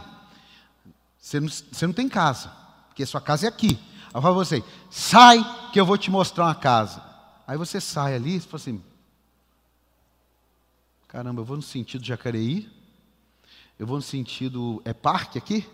você 1.18 1.38
não, 1.38 1.48
você 1.48 1.86
não 1.86 1.94
tem 1.94 2.08
casa, 2.08 2.48
porque 2.88 3.06
sua 3.06 3.20
casa 3.20 3.46
é 3.46 3.48
aqui. 3.48 3.78
Eu 4.12 4.20
falo 4.20 4.34
para 4.34 4.44
você, 4.44 4.64
sai 4.90 5.38
que 5.72 5.80
eu 5.80 5.86
vou 5.86 5.96
te 5.96 6.10
mostrar 6.10 6.44
uma 6.44 6.54
casa. 6.54 7.02
Aí 7.46 7.56
você 7.56 7.80
sai 7.80 8.14
ali 8.14 8.36
e 8.36 8.40
fala 8.40 8.56
assim, 8.56 8.82
caramba, 11.08 11.40
eu 11.40 11.44
vou 11.44 11.56
no 11.56 11.62
sentido 11.62 12.04
Jacareí, 12.04 12.70
eu 13.78 13.86
vou 13.86 13.96
no 13.96 14.02
sentido, 14.02 14.82
é 14.84 14.92
parque 14.92 15.38
aqui? 15.38 15.68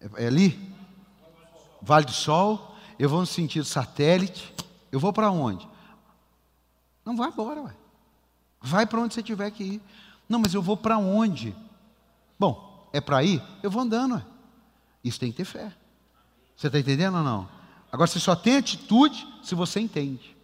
É, 0.00 0.24
é 0.24 0.26
ali? 0.26 0.58
Vale 1.80 2.06
do 2.06 2.12
Sol, 2.12 2.67
eu 2.98 3.08
vou 3.08 3.20
no 3.20 3.26
sentido 3.26 3.64
satélite, 3.64 4.52
eu 4.90 4.98
vou 4.98 5.12
para 5.12 5.30
onde? 5.30 5.68
Não 7.04 7.16
vai 7.16 7.28
embora, 7.28 7.62
ué. 7.62 7.76
Vai 8.60 8.86
para 8.86 9.00
onde 9.00 9.14
você 9.14 9.22
tiver 9.22 9.50
que 9.52 9.62
ir. 9.62 9.82
Não, 10.28 10.38
mas 10.40 10.52
eu 10.52 10.60
vou 10.60 10.76
para 10.76 10.98
onde? 10.98 11.54
Bom, 12.38 12.88
é 12.92 13.00
para 13.00 13.22
ir? 13.22 13.42
Eu 13.62 13.70
vou 13.70 13.82
andando, 13.82 14.16
ué. 14.16 14.26
Isso 15.04 15.20
tem 15.20 15.30
que 15.30 15.36
ter 15.36 15.44
fé. 15.44 15.72
Você 16.56 16.66
está 16.66 16.78
entendendo 16.78 17.18
ou 17.18 17.22
não? 17.22 17.48
Agora, 17.92 18.08
você 18.08 18.18
só 18.18 18.34
tem 18.34 18.56
atitude 18.56 19.26
se 19.42 19.54
você 19.54 19.78
entende. 19.78 20.36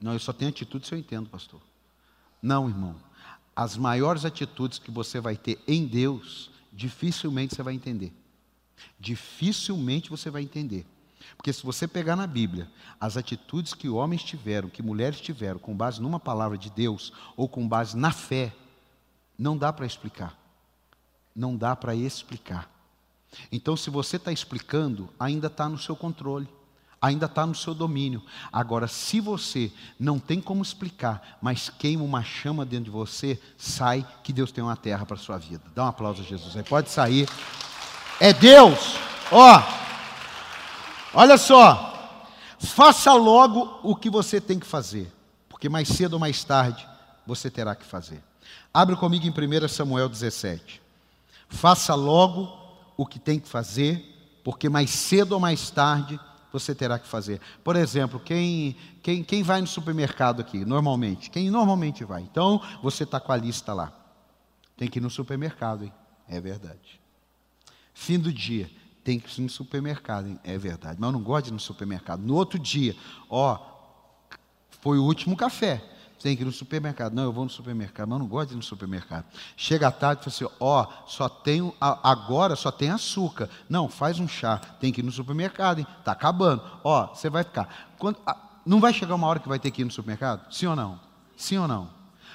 Não, 0.00 0.12
eu 0.12 0.20
só 0.20 0.32
tenho 0.32 0.50
atitude 0.50 0.86
se 0.86 0.94
eu 0.94 0.98
entendo, 0.98 1.28
pastor. 1.28 1.60
Não, 2.40 2.68
irmão. 2.68 2.94
As 3.56 3.76
maiores 3.76 4.24
atitudes 4.24 4.78
que 4.78 4.90
você 4.90 5.20
vai 5.20 5.36
ter 5.36 5.60
em 5.66 5.86
Deus, 5.86 6.50
dificilmente 6.72 7.54
você 7.54 7.62
vai 7.62 7.74
entender 7.74 8.12
dificilmente 8.98 10.10
você 10.10 10.30
vai 10.30 10.42
entender. 10.42 10.86
Porque 11.36 11.52
se 11.52 11.62
você 11.64 11.88
pegar 11.88 12.16
na 12.16 12.26
Bíblia 12.26 12.70
as 13.00 13.16
atitudes 13.16 13.74
que 13.74 13.88
homens 13.88 14.22
tiveram, 14.22 14.68
que 14.68 14.82
mulheres 14.82 15.20
tiveram, 15.20 15.58
com 15.58 15.74
base 15.74 16.00
numa 16.00 16.20
palavra 16.20 16.56
de 16.56 16.70
Deus 16.70 17.12
ou 17.36 17.48
com 17.48 17.66
base 17.66 17.96
na 17.96 18.12
fé, 18.12 18.52
não 19.38 19.56
dá 19.56 19.72
para 19.72 19.86
explicar. 19.86 20.38
Não 21.34 21.56
dá 21.56 21.74
para 21.74 21.94
explicar. 21.94 22.70
Então, 23.50 23.76
se 23.76 23.90
você 23.90 24.16
está 24.16 24.30
explicando, 24.30 25.08
ainda 25.18 25.48
está 25.48 25.68
no 25.68 25.78
seu 25.78 25.96
controle, 25.96 26.48
ainda 27.00 27.26
está 27.26 27.44
no 27.44 27.54
seu 27.54 27.74
domínio. 27.74 28.22
Agora, 28.52 28.86
se 28.86 29.20
você 29.20 29.72
não 29.98 30.18
tem 30.18 30.40
como 30.40 30.62
explicar, 30.62 31.38
mas 31.42 31.68
queima 31.68 32.04
uma 32.04 32.22
chama 32.22 32.64
dentro 32.64 32.86
de 32.86 32.90
você, 32.90 33.40
sai 33.58 34.06
que 34.22 34.32
Deus 34.32 34.52
tem 34.52 34.62
uma 34.62 34.76
terra 34.76 35.04
para 35.04 35.16
a 35.16 35.18
sua 35.18 35.36
vida. 35.36 35.64
Dá 35.74 35.84
um 35.84 35.88
aplauso 35.88 36.22
a 36.22 36.24
Jesus. 36.24 36.56
Aí 36.56 36.62
pode 36.62 36.90
sair. 36.90 37.28
É 38.20 38.32
Deus. 38.32 38.96
Ó, 39.30 39.62
olha 41.14 41.36
só. 41.36 41.90
Faça 42.58 43.12
logo 43.12 43.80
o 43.82 43.94
que 43.94 44.08
você 44.08 44.40
tem 44.40 44.58
que 44.58 44.66
fazer, 44.66 45.12
porque 45.48 45.68
mais 45.68 45.88
cedo 45.88 46.14
ou 46.14 46.18
mais 46.18 46.42
tarde 46.44 46.86
você 47.26 47.50
terá 47.50 47.74
que 47.74 47.84
fazer. 47.84 48.22
Abre 48.72 48.96
comigo 48.96 49.26
em 49.26 49.30
1 49.30 49.68
Samuel 49.68 50.08
17. 50.08 50.80
Faça 51.48 51.94
logo 51.94 52.52
o 52.96 53.04
que 53.06 53.18
tem 53.18 53.38
que 53.38 53.48
fazer, 53.48 54.40
porque 54.42 54.68
mais 54.68 54.90
cedo 54.90 55.32
ou 55.32 55.40
mais 55.40 55.70
tarde 55.70 56.18
você 56.52 56.74
terá 56.74 56.98
que 56.98 57.08
fazer. 57.08 57.40
Por 57.62 57.76
exemplo, 57.76 58.20
quem, 58.20 58.76
quem, 59.02 59.24
quem 59.24 59.42
vai 59.42 59.60
no 59.60 59.66
supermercado 59.66 60.40
aqui, 60.40 60.64
normalmente? 60.64 61.28
Quem 61.30 61.50
normalmente 61.50 62.04
vai? 62.04 62.22
Então, 62.22 62.60
você 62.82 63.02
está 63.04 63.18
com 63.18 63.32
a 63.32 63.36
lista 63.36 63.74
lá. 63.74 63.92
Tem 64.76 64.88
que 64.88 64.98
ir 64.98 65.02
no 65.02 65.10
supermercado, 65.10 65.84
hein? 65.84 65.92
É 66.28 66.40
verdade. 66.40 67.03
Fim 67.94 68.18
do 68.18 68.32
dia, 68.32 68.70
tem 69.02 69.18
que 69.18 69.40
ir 69.40 69.42
no 69.42 69.48
supermercado, 69.48 70.26
hein? 70.26 70.38
é 70.44 70.58
verdade, 70.58 70.96
mas 70.98 71.08
eu 71.08 71.12
não 71.12 71.22
gosto 71.22 71.44
de 71.44 71.50
ir 71.50 71.54
no 71.54 71.60
supermercado. 71.60 72.20
No 72.20 72.34
outro 72.34 72.58
dia, 72.58 72.96
ó, 73.30 73.58
foi 74.82 74.98
o 74.98 75.04
último 75.04 75.36
café, 75.36 75.82
tem 76.24 76.34
que 76.34 76.42
ir 76.42 76.46
no 76.46 76.52
supermercado. 76.52 77.12
Não, 77.12 77.24
eu 77.24 77.32
vou 77.32 77.44
no 77.44 77.50
supermercado, 77.50 78.08
mas 78.08 78.16
eu 78.16 78.18
não 78.20 78.26
gosto 78.26 78.48
de 78.48 78.54
ir 78.54 78.56
no 78.56 78.62
supermercado. 78.62 79.26
Chega 79.58 79.88
à 79.88 79.92
tarde 79.92 80.22
e 80.22 80.24
fala 80.24 80.34
assim, 80.34 80.56
ó, 80.58 80.86
só 81.06 81.28
tenho, 81.28 81.74
agora 81.78 82.56
só 82.56 82.70
tem 82.70 82.88
açúcar. 82.90 83.50
Não, 83.68 83.90
faz 83.90 84.18
um 84.18 84.26
chá, 84.26 84.56
tem 84.80 84.90
que 84.90 85.02
ir 85.02 85.04
no 85.04 85.12
supermercado, 85.12 85.80
hein? 85.80 85.86
Está 85.98 86.12
acabando. 86.12 86.62
Ó, 86.82 87.08
você 87.08 87.28
vai 87.28 87.44
ficar. 87.44 87.92
Quando, 87.98 88.18
não 88.64 88.80
vai 88.80 88.94
chegar 88.94 89.14
uma 89.14 89.26
hora 89.26 89.38
que 89.38 89.48
vai 89.48 89.58
ter 89.58 89.70
que 89.70 89.82
ir 89.82 89.84
no 89.84 89.90
supermercado? 89.90 90.50
Sim 90.50 90.66
ou 90.66 90.76
não? 90.76 90.98
Sim 91.36 91.58
ou 91.58 91.68
não? 91.68 91.90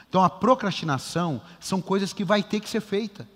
Então 0.08 0.24
a 0.24 0.30
procrastinação 0.30 1.42
são 1.60 1.82
coisas 1.82 2.14
que 2.14 2.24
vai 2.24 2.44
ter 2.44 2.60
que 2.60 2.70
ser 2.70 2.82
feita. 2.82 3.28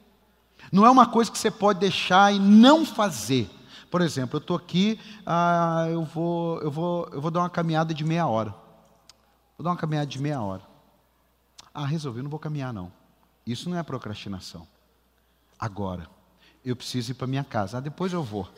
Não 0.72 0.86
é 0.86 0.90
uma 0.90 1.06
coisa 1.06 1.32
que 1.32 1.38
você 1.38 1.52
pode 1.52 1.80
deixar 1.80 2.34
e 2.34 2.40
não 2.40 2.86
fazer. 2.86 3.50
Por 3.92 4.02
exemplo, 4.02 4.38
eu 4.38 4.42
estou 4.42 4.58
aqui, 4.58 5.00
ah, 5.26 5.86
eu, 5.90 6.04
vou, 6.04 6.60
eu, 6.62 6.72
vou, 6.72 7.08
eu 7.12 7.22
vou 7.22 7.30
dar 7.30 7.42
uma 7.42 7.50
caminhada 7.50 7.94
de 7.94 8.04
meia 8.04 8.26
hora. 8.26 8.50
Vou 9.58 9.64
dar 9.64 9.70
uma 9.72 9.78
caminhada 9.78 10.08
de 10.08 10.20
meia 10.20 10.42
hora. 10.42 10.62
Ah, 11.74 11.86
resolvi, 11.86 12.22
não 12.22 12.30
vou 12.30 12.40
caminhar 12.40 12.74
não. 12.74 12.92
Isso 13.46 13.70
não 13.70 13.78
é 13.78 13.84
procrastinação. 13.84 14.68
Agora, 15.60 16.10
eu 16.66 16.76
preciso 16.76 17.12
ir 17.12 17.14
para 17.14 17.28
minha 17.28 17.44
casa. 17.44 17.78
Ah, 17.78 17.82
depois 17.82 18.12
eu 18.14 18.24
vou. 18.24 18.50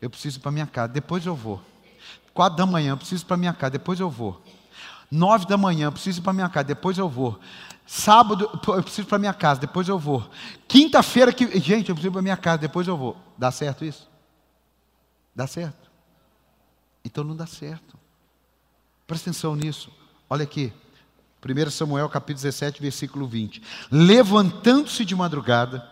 Eu 0.00 0.08
preciso 0.08 0.38
ir 0.38 0.40
para 0.40 0.50
minha 0.50 0.66
casa, 0.66 0.92
depois 0.92 1.24
eu 1.26 1.34
vou. 1.34 1.60
Quatro 2.32 2.56
da 2.56 2.66
manhã, 2.66 2.90
eu 2.92 2.96
preciso 2.96 3.24
ir 3.24 3.26
para 3.26 3.36
minha 3.36 3.52
casa, 3.52 3.72
depois 3.72 3.98
eu 3.98 4.08
vou. 4.08 4.42
Nove 5.10 5.46
da 5.46 5.56
manhã, 5.56 5.90
preciso 5.90 6.20
ir 6.20 6.22
para 6.22 6.32
minha 6.32 6.48
casa, 6.48 6.64
depois 6.64 6.98
eu 6.98 7.08
vou. 7.08 7.38
Sábado, 7.86 8.50
eu 8.52 8.82
preciso 8.82 9.02
ir 9.02 9.08
para 9.08 9.18
minha 9.18 9.32
casa, 9.32 9.60
depois 9.60 9.88
eu 9.88 9.98
vou. 9.98 10.28
Quinta-feira, 10.66 11.32
que, 11.32 11.58
gente, 11.58 11.88
eu 11.88 11.94
preciso 11.94 12.08
ir 12.08 12.12
para 12.12 12.22
minha 12.22 12.36
casa, 12.36 12.58
depois 12.58 12.86
eu 12.86 12.96
vou. 12.96 13.16
Dá 13.36 13.50
certo 13.50 13.84
isso? 13.84 14.08
Dá 15.34 15.46
certo? 15.46 15.90
Então 17.04 17.24
não 17.24 17.34
dá 17.34 17.46
certo. 17.46 17.98
Presta 19.06 19.30
atenção 19.30 19.56
nisso. 19.56 19.90
Olha 20.28 20.44
aqui. 20.44 20.72
1 21.42 21.70
Samuel 21.70 22.08
capítulo 22.08 22.42
17, 22.42 22.82
versículo 22.82 23.26
20. 23.26 23.62
Levantando-se 23.90 25.04
de 25.04 25.14
madrugada, 25.14 25.88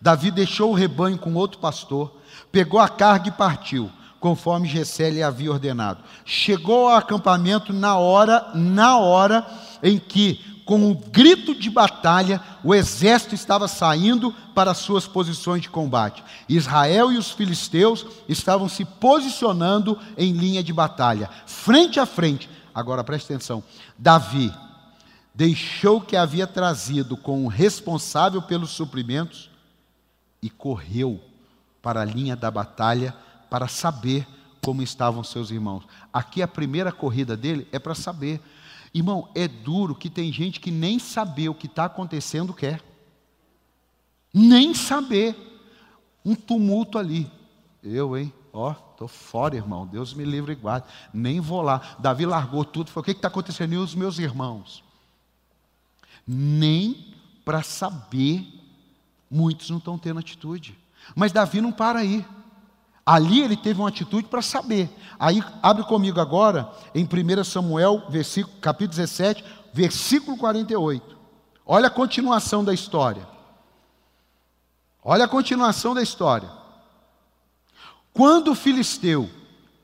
Davi 0.00 0.30
deixou 0.30 0.70
o 0.70 0.74
rebanho 0.74 1.18
com 1.18 1.34
outro 1.34 1.58
pastor, 1.58 2.16
pegou 2.50 2.80
a 2.80 2.88
carga 2.88 3.28
e 3.28 3.32
partiu, 3.32 3.90
conforme 4.24 4.66
Gessé 4.66 5.10
lhe 5.10 5.22
havia 5.22 5.52
ordenado. 5.52 6.02
Chegou 6.24 6.88
ao 6.88 6.96
acampamento 6.96 7.74
na 7.74 7.98
hora, 7.98 8.52
na 8.54 8.96
hora 8.96 9.46
em 9.82 9.98
que, 9.98 10.62
com 10.64 10.90
o 10.90 10.94
grito 10.94 11.54
de 11.54 11.68
batalha, 11.68 12.40
o 12.64 12.74
exército 12.74 13.34
estava 13.34 13.68
saindo 13.68 14.34
para 14.54 14.72
suas 14.72 15.06
posições 15.06 15.60
de 15.60 15.68
combate. 15.68 16.24
Israel 16.48 17.12
e 17.12 17.18
os 17.18 17.32
filisteus 17.32 18.06
estavam 18.26 18.66
se 18.66 18.86
posicionando 18.86 19.98
em 20.16 20.32
linha 20.32 20.62
de 20.62 20.72
batalha, 20.72 21.28
frente 21.44 22.00
a 22.00 22.06
frente. 22.06 22.48
Agora 22.74 23.04
preste 23.04 23.30
atenção: 23.30 23.62
Davi 23.98 24.50
deixou 25.34 25.98
o 25.98 26.00
que 26.00 26.16
havia 26.16 26.46
trazido 26.46 27.14
com 27.14 27.44
o 27.44 27.48
responsável 27.48 28.40
pelos 28.40 28.70
suprimentos 28.70 29.50
e 30.40 30.48
correu 30.48 31.20
para 31.82 32.00
a 32.00 32.06
linha 32.06 32.34
da 32.34 32.50
batalha 32.50 33.14
para 33.54 33.68
saber 33.68 34.26
como 34.60 34.82
estavam 34.82 35.22
seus 35.22 35.52
irmãos. 35.52 35.84
Aqui 36.12 36.42
a 36.42 36.48
primeira 36.48 36.90
corrida 36.90 37.36
dele 37.36 37.68
é 37.70 37.78
para 37.78 37.94
saber. 37.94 38.40
Irmão, 38.92 39.28
é 39.32 39.46
duro 39.46 39.94
que 39.94 40.10
tem 40.10 40.32
gente 40.32 40.58
que 40.58 40.72
nem 40.72 40.98
saber 40.98 41.48
o 41.48 41.54
que 41.54 41.68
está 41.68 41.84
acontecendo 41.84 42.52
quer. 42.52 42.82
Nem 44.32 44.74
saber. 44.74 45.36
Um 46.24 46.34
tumulto 46.34 46.98
ali. 46.98 47.30
Eu, 47.80 48.18
hein? 48.18 48.32
Ó, 48.52 48.72
estou 48.72 49.06
fora, 49.06 49.54
irmão. 49.54 49.86
Deus 49.86 50.12
me 50.12 50.24
livre 50.24 50.50
e 50.50 50.56
guarde. 50.56 50.88
Nem 51.12 51.38
vou 51.38 51.62
lá. 51.62 51.94
Davi 52.00 52.26
largou 52.26 52.64
tudo. 52.64 52.90
Falou: 52.90 53.02
o 53.02 53.04
que 53.04 53.12
está 53.12 53.28
acontecendo? 53.28 53.74
E 53.74 53.76
os 53.76 53.94
meus 53.94 54.18
irmãos? 54.18 54.82
Nem 56.26 57.14
para 57.44 57.62
saber 57.62 58.64
Muitos 59.34 59.68
não 59.68 59.78
estão 59.78 59.98
tendo 59.98 60.20
atitude. 60.20 60.78
Mas 61.12 61.32
Davi 61.32 61.60
não 61.60 61.72
para 61.72 61.98
aí. 61.98 62.24
Ali 63.06 63.42
ele 63.42 63.56
teve 63.56 63.80
uma 63.80 63.88
atitude 63.88 64.28
para 64.28 64.40
saber. 64.40 64.90
Aí 65.18 65.42
abre 65.62 65.84
comigo 65.84 66.20
agora 66.20 66.70
em 66.94 67.04
1 67.04 67.44
Samuel, 67.44 68.04
versículo, 68.08 68.56
capítulo 68.60 68.96
17, 68.96 69.44
versículo 69.72 70.36
48. 70.36 71.16
Olha 71.66 71.88
a 71.88 71.90
continuação 71.90 72.64
da 72.64 72.72
história. 72.72 73.26
Olha 75.02 75.26
a 75.26 75.28
continuação 75.28 75.94
da 75.94 76.02
história. 76.02 76.50
Quando 78.12 78.52
o 78.52 78.54
filisteu 78.54 79.28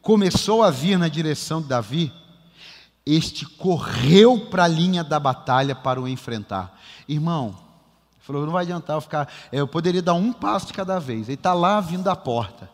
começou 0.01 0.63
a 0.63 0.71
vir 0.71 0.99
na 0.99 1.09
direção 1.09 1.61
de 1.61 1.69
Davi, 1.69 2.13
este 3.05 3.45
correu 3.45 4.47
para 4.51 4.65
a 4.65 4.69
linha 4.69 5.05
da 5.05 5.21
batalha 5.21 5.75
para 5.75 6.01
o 6.01 6.09
enfrentar. 6.09 6.79
Irmão, 7.07 7.57
Falou, 8.21 8.47
não 8.47 8.53
vai 8.53 8.63
adiantar 8.63 8.97
eu 8.97 9.01
ficar. 9.01 9.29
Eu 9.51 9.67
poderia 9.67 10.01
dar 10.01 10.15
um 10.15 10.33
passo 10.33 10.69
de 10.69 10.73
cada 10.73 11.01
vez. 11.01 11.29
Ele 11.29 11.35
está 11.35 11.53
lá 11.53 11.81
vindo 11.81 12.05
da 12.05 12.15
porta. 12.15 12.71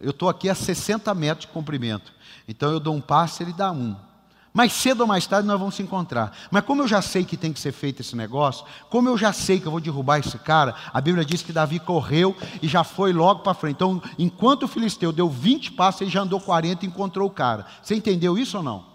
Eu 0.00 0.10
estou 0.10 0.28
aqui 0.28 0.48
a 0.48 0.54
60 0.54 1.12
metros 1.14 1.46
de 1.46 1.52
comprimento. 1.52 2.12
Então 2.46 2.70
eu 2.70 2.80
dou 2.80 2.94
um 2.94 3.00
passo, 3.00 3.42
ele 3.42 3.52
dá 3.52 3.70
um. 3.72 3.96
Mais 4.52 4.72
cedo 4.72 5.02
ou 5.02 5.06
mais 5.06 5.26
tarde 5.26 5.46
nós 5.46 5.58
vamos 5.58 5.74
se 5.74 5.82
encontrar. 5.82 6.36
Mas 6.50 6.64
como 6.64 6.82
eu 6.82 6.88
já 6.88 7.02
sei 7.02 7.24
que 7.24 7.36
tem 7.36 7.52
que 7.52 7.60
ser 7.60 7.72
feito 7.72 8.00
esse 8.00 8.16
negócio, 8.16 8.64
como 8.88 9.08
eu 9.08 9.16
já 9.16 9.32
sei 9.32 9.60
que 9.60 9.66
eu 9.66 9.70
vou 9.70 9.80
derrubar 9.80 10.18
esse 10.18 10.38
cara, 10.38 10.74
a 10.92 11.00
Bíblia 11.00 11.24
diz 11.24 11.42
que 11.42 11.52
Davi 11.52 11.78
correu 11.78 12.36
e 12.62 12.66
já 12.66 12.82
foi 12.82 13.12
logo 13.12 13.40
para 13.40 13.54
frente. 13.54 13.76
Então, 13.76 14.02
enquanto 14.18 14.64
o 14.64 14.68
filisteu 14.68 15.12
deu 15.12 15.28
20 15.28 15.72
passos, 15.72 16.00
ele 16.00 16.10
já 16.10 16.22
andou 16.22 16.40
40 16.40 16.84
e 16.84 16.88
encontrou 16.88 17.28
o 17.28 17.32
cara. 17.32 17.66
Você 17.82 17.94
entendeu 17.94 18.38
isso 18.38 18.56
ou 18.56 18.62
não? 18.62 18.86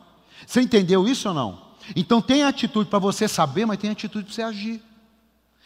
Você 0.46 0.62
entendeu 0.62 1.08
isso 1.08 1.30
ou 1.30 1.36
não? 1.36 1.62
Então 1.96 2.22
tem 2.22 2.44
atitude 2.44 2.90
para 2.90 3.00
você 3.00 3.28
saber, 3.28 3.66
mas 3.66 3.78
tem 3.78 3.92
atitude 3.92 4.26
para 4.26 4.34
você 4.34 4.42
agir. 4.42 4.93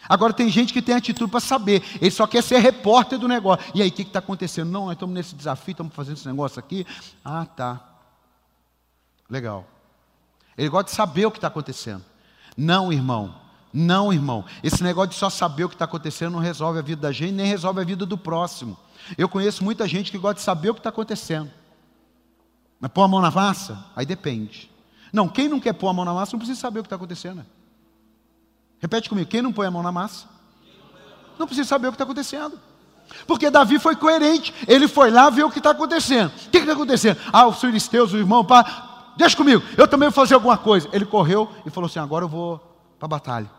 Agora 0.08 0.34
tem 0.34 0.50
gente 0.50 0.74
que 0.74 0.82
tem 0.82 0.96
atitude 0.96 1.30
para 1.30 1.40
saber, 1.40 1.84
ele 2.02 2.12
só 2.12 2.26
quer 2.26 2.42
ser 2.42 2.60
repórter 2.60 3.20
do 3.20 3.28
negócio. 3.28 3.66
E 3.74 3.82
aí, 3.82 3.90
o 3.90 3.92
que 3.92 4.04
está 4.04 4.20
acontecendo? 4.20 4.70
Não, 4.70 4.86
nós 4.86 4.94
estamos 4.94 5.14
nesse 5.14 5.36
desafio, 5.36 5.72
estamos 5.72 5.94
fazendo 5.94 6.18
esse 6.18 6.28
negócio 6.28 6.60
aqui. 6.60 6.86
Ah, 7.24 7.46
tá. 7.46 7.82
Legal. 9.30 9.66
Ele 10.58 10.70
gosta 10.70 10.90
de 10.90 10.96
saber 10.96 11.26
o 11.26 11.32
que 11.32 11.38
está 11.38 11.48
acontecendo. 11.48 12.04
Não, 12.56 12.92
irmão. 12.92 13.36
Não, 13.72 14.12
irmão. 14.12 14.46
Esse 14.64 14.82
negócio 14.82 15.12
de 15.12 15.16
só 15.16 15.30
saber 15.30 15.66
o 15.66 15.70
que 15.70 15.76
está 15.76 15.86
acontecendo 15.86 16.34
não 16.34 16.40
resolve 16.40 16.80
a 16.80 16.82
vida 16.82 17.02
da 17.02 17.12
gente, 17.12 17.34
nem 17.34 17.46
resolve 17.46 17.82
a 17.82 17.84
vida 17.84 18.06
do 18.06 18.18
próximo. 18.18 18.78
Eu 19.18 19.30
conheço 19.30 19.64
muita 19.64 19.88
gente 19.88 20.12
que 20.12 20.18
gosta 20.18 20.36
de 20.36 20.42
saber 20.42 20.70
o 20.70 20.74
que 20.74 20.80
está 20.80 20.90
acontecendo. 20.90 21.52
Mas 22.80 22.92
pôr 22.92 23.04
a 23.04 23.08
mão 23.08 23.22
na 23.22 23.30
massa? 23.30 23.86
Aí 23.96 24.06
depende. 24.06 24.72
Não, 25.12 25.28
quem 25.28 25.48
não 25.48 25.60
quer 25.60 25.74
pôr 25.74 25.90
a 25.90 25.94
mão 25.94 26.06
na 26.06 26.14
massa 26.14 26.34
não 26.34 26.40
precisa 26.40 26.60
saber 26.60 26.80
o 26.80 26.84
que 26.84 26.88
está 26.88 26.96
acontecendo. 26.96 27.46
Repete 28.80 29.10
comigo: 29.10 29.30
quem 29.30 29.42
não 29.42 29.54
põe 29.54 29.68
a 29.68 29.72
mão 29.72 29.84
na 29.84 29.92
massa? 29.92 30.28
Não 31.38 31.46
precisa 31.46 31.68
saber 31.68 31.88
o 31.88 31.92
que 31.92 31.96
está 31.96 32.04
acontecendo. 32.04 32.60
Porque 33.26 33.50
Davi 33.50 33.80
foi 33.80 33.96
coerente, 33.96 34.54
ele 34.68 34.88
foi 34.88 35.10
lá 35.10 35.30
ver 35.30 35.44
o 35.44 35.52
que 35.52 35.60
está 35.60 35.72
acontecendo. 35.72 36.32
O 36.48 36.50
que 36.50 36.58
está 36.58 36.74
acontecendo? 36.74 37.18
Ah, 37.32 37.48
os 37.48 37.60
filisteus, 37.60 38.14
o 38.14 38.18
irmão, 38.18 38.44
pá, 38.44 39.14
deixa 39.16 39.36
comigo, 39.36 39.64
eu 39.78 39.88
também 39.88 40.10
vou 40.10 40.14
fazer 40.14 40.34
alguma 40.34 40.58
coisa. 40.58 40.90
Ele 40.92 41.06
correu 41.06 41.50
e 41.66 41.70
falou 41.70 41.88
assim: 41.88 42.00
agora 42.00 42.26
eu 42.26 42.30
vou 42.30 42.58
para 43.00 43.06
a 43.06 43.10
batalha. 43.10 43.52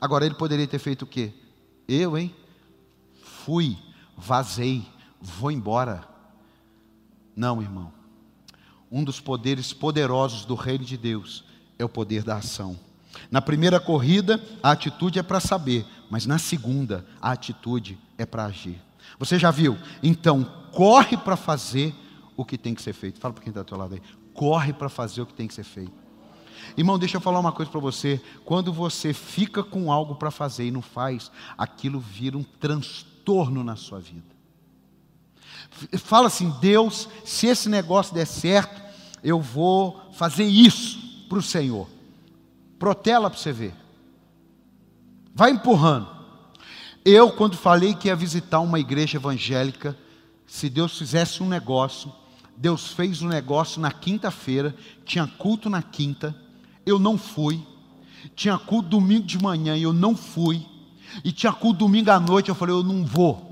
Agora 0.00 0.24
ele 0.24 0.34
poderia 0.34 0.66
ter 0.66 0.78
feito 0.78 1.02
o 1.02 1.06
quê? 1.06 1.32
Eu, 1.88 2.16
hein? 2.16 2.34
Fui, 3.44 3.76
vazei, 4.16 4.86
vou 5.20 5.50
embora. 5.50 6.06
Não, 7.34 7.60
irmão. 7.60 7.92
Um 8.90 9.02
dos 9.02 9.20
poderes 9.20 9.72
poderosos 9.72 10.44
do 10.44 10.54
reino 10.54 10.84
de 10.84 10.96
Deus 10.96 11.44
é 11.78 11.84
o 11.84 11.88
poder 11.88 12.22
da 12.22 12.36
ação. 12.36 12.78
Na 13.30 13.40
primeira 13.40 13.80
corrida, 13.80 14.42
a 14.62 14.70
atitude 14.70 15.18
é 15.18 15.22
para 15.22 15.40
saber, 15.40 15.86
mas 16.10 16.26
na 16.26 16.38
segunda, 16.38 17.04
a 17.20 17.32
atitude 17.32 17.98
é 18.16 18.24
para 18.24 18.44
agir. 18.44 18.80
Você 19.18 19.38
já 19.38 19.50
viu? 19.50 19.76
Então, 20.02 20.44
corre 20.72 21.16
para 21.16 21.36
fazer 21.36 21.94
o 22.36 22.44
que 22.44 22.58
tem 22.58 22.74
que 22.74 22.82
ser 22.82 22.92
feito. 22.92 23.18
Fala 23.18 23.34
para 23.34 23.42
quem 23.42 23.50
está 23.50 23.60
ao 23.60 23.64
teu 23.64 23.76
lado 23.76 23.94
aí. 23.94 24.02
Corre 24.32 24.72
para 24.72 24.88
fazer 24.88 25.22
o 25.22 25.26
que 25.26 25.34
tem 25.34 25.48
que 25.48 25.54
ser 25.54 25.64
feito. 25.64 25.92
Irmão, 26.76 26.98
deixa 26.98 27.16
eu 27.16 27.20
falar 27.20 27.40
uma 27.40 27.52
coisa 27.52 27.70
para 27.70 27.80
você. 27.80 28.20
Quando 28.44 28.72
você 28.72 29.12
fica 29.12 29.62
com 29.62 29.90
algo 29.90 30.14
para 30.14 30.30
fazer 30.30 30.66
e 30.66 30.70
não 30.70 30.82
faz, 30.82 31.30
aquilo 31.56 31.98
vira 31.98 32.36
um 32.36 32.42
transtorno 32.42 33.64
na 33.64 33.76
sua 33.76 33.98
vida. 33.98 34.36
Fala 35.98 36.28
assim: 36.28 36.50
Deus, 36.60 37.08
se 37.24 37.46
esse 37.46 37.68
negócio 37.68 38.14
der 38.14 38.26
certo, 38.26 38.80
eu 39.22 39.40
vou 39.40 40.00
fazer 40.12 40.44
isso 40.44 41.26
para 41.28 41.38
o 41.38 41.42
Senhor. 41.42 41.88
Protela 42.78 43.28
para 43.28 43.38
você 43.38 43.52
ver. 43.52 43.74
Vai 45.34 45.50
empurrando. 45.50 46.08
Eu, 47.04 47.30
quando 47.30 47.56
falei 47.56 47.94
que 47.94 48.08
ia 48.08 48.16
visitar 48.16 48.60
uma 48.60 48.78
igreja 48.78 49.16
evangélica, 49.16 49.96
se 50.46 50.68
Deus 50.68 50.98
fizesse 50.98 51.42
um 51.42 51.48
negócio, 51.48 52.12
Deus 52.56 52.88
fez 52.88 53.22
um 53.22 53.28
negócio 53.28 53.80
na 53.80 53.90
quinta-feira, 53.90 54.74
tinha 55.04 55.26
culto 55.26 55.70
na 55.70 55.82
quinta, 55.82 56.34
eu 56.84 56.98
não 56.98 57.16
fui. 57.16 57.60
Tinha 58.34 58.58
culto 58.58 58.88
domingo 58.88 59.24
de 59.24 59.40
manhã 59.40 59.76
eu 59.76 59.92
não 59.92 60.16
fui. 60.16 60.66
E 61.24 61.32
tinha 61.32 61.52
culto 61.52 61.78
domingo 61.78 62.10
à 62.10 62.18
noite, 62.18 62.48
eu 62.48 62.54
falei, 62.54 62.74
eu 62.74 62.82
não 62.82 63.04
vou. 63.04 63.47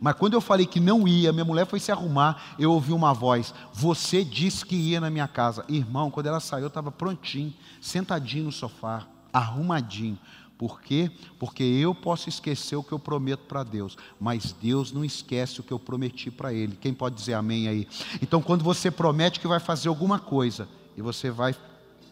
Mas 0.00 0.14
quando 0.14 0.34
eu 0.34 0.40
falei 0.40 0.66
que 0.66 0.78
não 0.78 1.06
ia, 1.08 1.32
minha 1.32 1.44
mulher 1.44 1.66
foi 1.66 1.80
se 1.80 1.90
arrumar, 1.90 2.54
eu 2.58 2.72
ouvi 2.72 2.92
uma 2.92 3.12
voz: 3.12 3.54
Você 3.72 4.24
disse 4.24 4.64
que 4.64 4.76
ia 4.76 5.00
na 5.00 5.10
minha 5.10 5.28
casa. 5.28 5.64
Irmão, 5.68 6.10
quando 6.10 6.26
ela 6.26 6.40
saiu, 6.40 6.64
eu 6.64 6.68
estava 6.68 6.92
prontinho, 6.92 7.54
sentadinho 7.80 8.44
no 8.44 8.52
sofá, 8.52 9.06
arrumadinho. 9.32 10.18
Por 10.58 10.80
quê? 10.80 11.10
Porque 11.38 11.62
eu 11.62 11.94
posso 11.94 12.28
esquecer 12.28 12.76
o 12.76 12.82
que 12.82 12.92
eu 12.92 12.98
prometo 12.98 13.44
para 13.46 13.62
Deus, 13.62 13.96
mas 14.18 14.52
Deus 14.52 14.90
não 14.90 15.04
esquece 15.04 15.60
o 15.60 15.62
que 15.62 15.72
eu 15.72 15.78
prometi 15.78 16.30
para 16.30 16.52
Ele. 16.52 16.76
Quem 16.76 16.94
pode 16.94 17.14
dizer 17.14 17.34
amém 17.34 17.68
aí? 17.68 17.86
Então, 18.22 18.40
quando 18.40 18.64
você 18.64 18.90
promete 18.90 19.38
que 19.38 19.46
vai 19.46 19.60
fazer 19.60 19.88
alguma 19.88 20.18
coisa 20.18 20.66
e 20.96 21.02
você 21.02 21.30
vai 21.30 21.54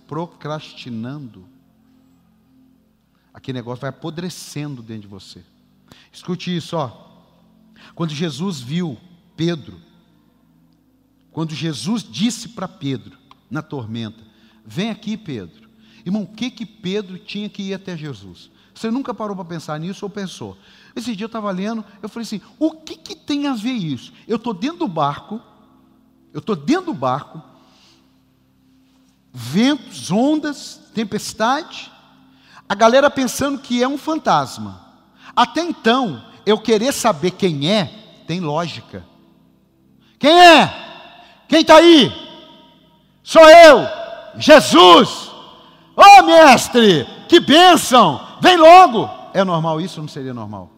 procrastinando, 0.07 1.47
aquele 3.33 3.59
negócio 3.59 3.81
vai 3.81 3.91
apodrecendo 3.91 4.83
dentro 4.83 5.03
de 5.03 5.09
você. 5.09 5.43
Escute 6.13 6.55
isso, 6.55 6.77
ó. 6.77 7.14
Quando 7.95 8.11
Jesus 8.15 8.61
viu 8.61 8.99
Pedro, 9.37 9.81
quando 11.33 11.55
Jesus 11.55 12.05
disse 12.09 12.51
para 12.51 12.69
Pedro, 12.69 13.19
na 13.51 13.63
tormenta: 13.63 14.23
Vem 14.65 14.91
aqui, 14.91 15.17
Pedro. 15.17 15.69
Irmão, 16.05 16.23
o 16.23 16.27
que 16.27 16.51
que 16.51 16.67
Pedro 16.67 17.19
tinha 17.19 17.49
que 17.49 17.63
ir 17.63 17.75
até 17.75 17.97
Jesus? 17.97 18.51
Você 18.75 18.91
nunca 18.91 19.15
parou 19.15 19.37
para 19.37 19.45
pensar 19.45 19.79
nisso 19.79 20.05
ou 20.05 20.11
pensou? 20.11 20.59
Esse 20.95 21.15
dia 21.15 21.25
eu 21.25 21.29
estava 21.29 21.51
lendo, 21.51 21.85
eu 22.03 22.09
falei 22.09 22.25
assim: 22.25 22.41
o 22.59 22.73
que, 22.73 22.97
que 22.97 23.15
tem 23.15 23.47
a 23.47 23.55
ver 23.55 23.73
isso? 23.73 24.13
Eu 24.27 24.37
estou 24.37 24.53
dentro 24.53 24.79
do 24.79 24.89
barco, 24.89 25.41
eu 26.33 26.41
estou 26.41 26.57
dentro 26.57 26.87
do 26.87 26.95
barco, 26.95 27.41
ventos, 29.33 30.11
ondas, 30.11 30.81
tempestade, 30.93 31.91
a 32.69 32.75
galera 32.75 33.09
pensando 33.09 33.59
que 33.59 33.83
é 33.83 33.89
um 33.89 33.99
fantasma. 33.99 34.83
Até 35.37 35.63
então, 35.63 36.25
eu 36.47 36.59
querer 36.59 36.93
saber 36.93 37.33
quem 37.33 37.71
é, 37.71 37.91
tem 38.27 38.41
lógica. 38.41 39.05
Quem 40.19 40.33
é? 40.33 40.85
Quem 41.49 41.61
está 41.61 41.77
aí? 41.77 42.13
Sou 43.23 43.49
eu, 43.49 43.87
Jesus. 44.37 45.31
Ô 45.97 46.03
oh, 46.03 46.23
mestre, 46.23 47.07
que 47.29 47.41
bênção! 47.41 48.21
Vem 48.41 48.57
logo! 48.57 49.09
É 49.33 49.45
normal 49.45 49.81
isso 49.81 50.01
ou 50.01 50.03
não 50.03 50.09
seria 50.09 50.35
normal? 50.35 50.71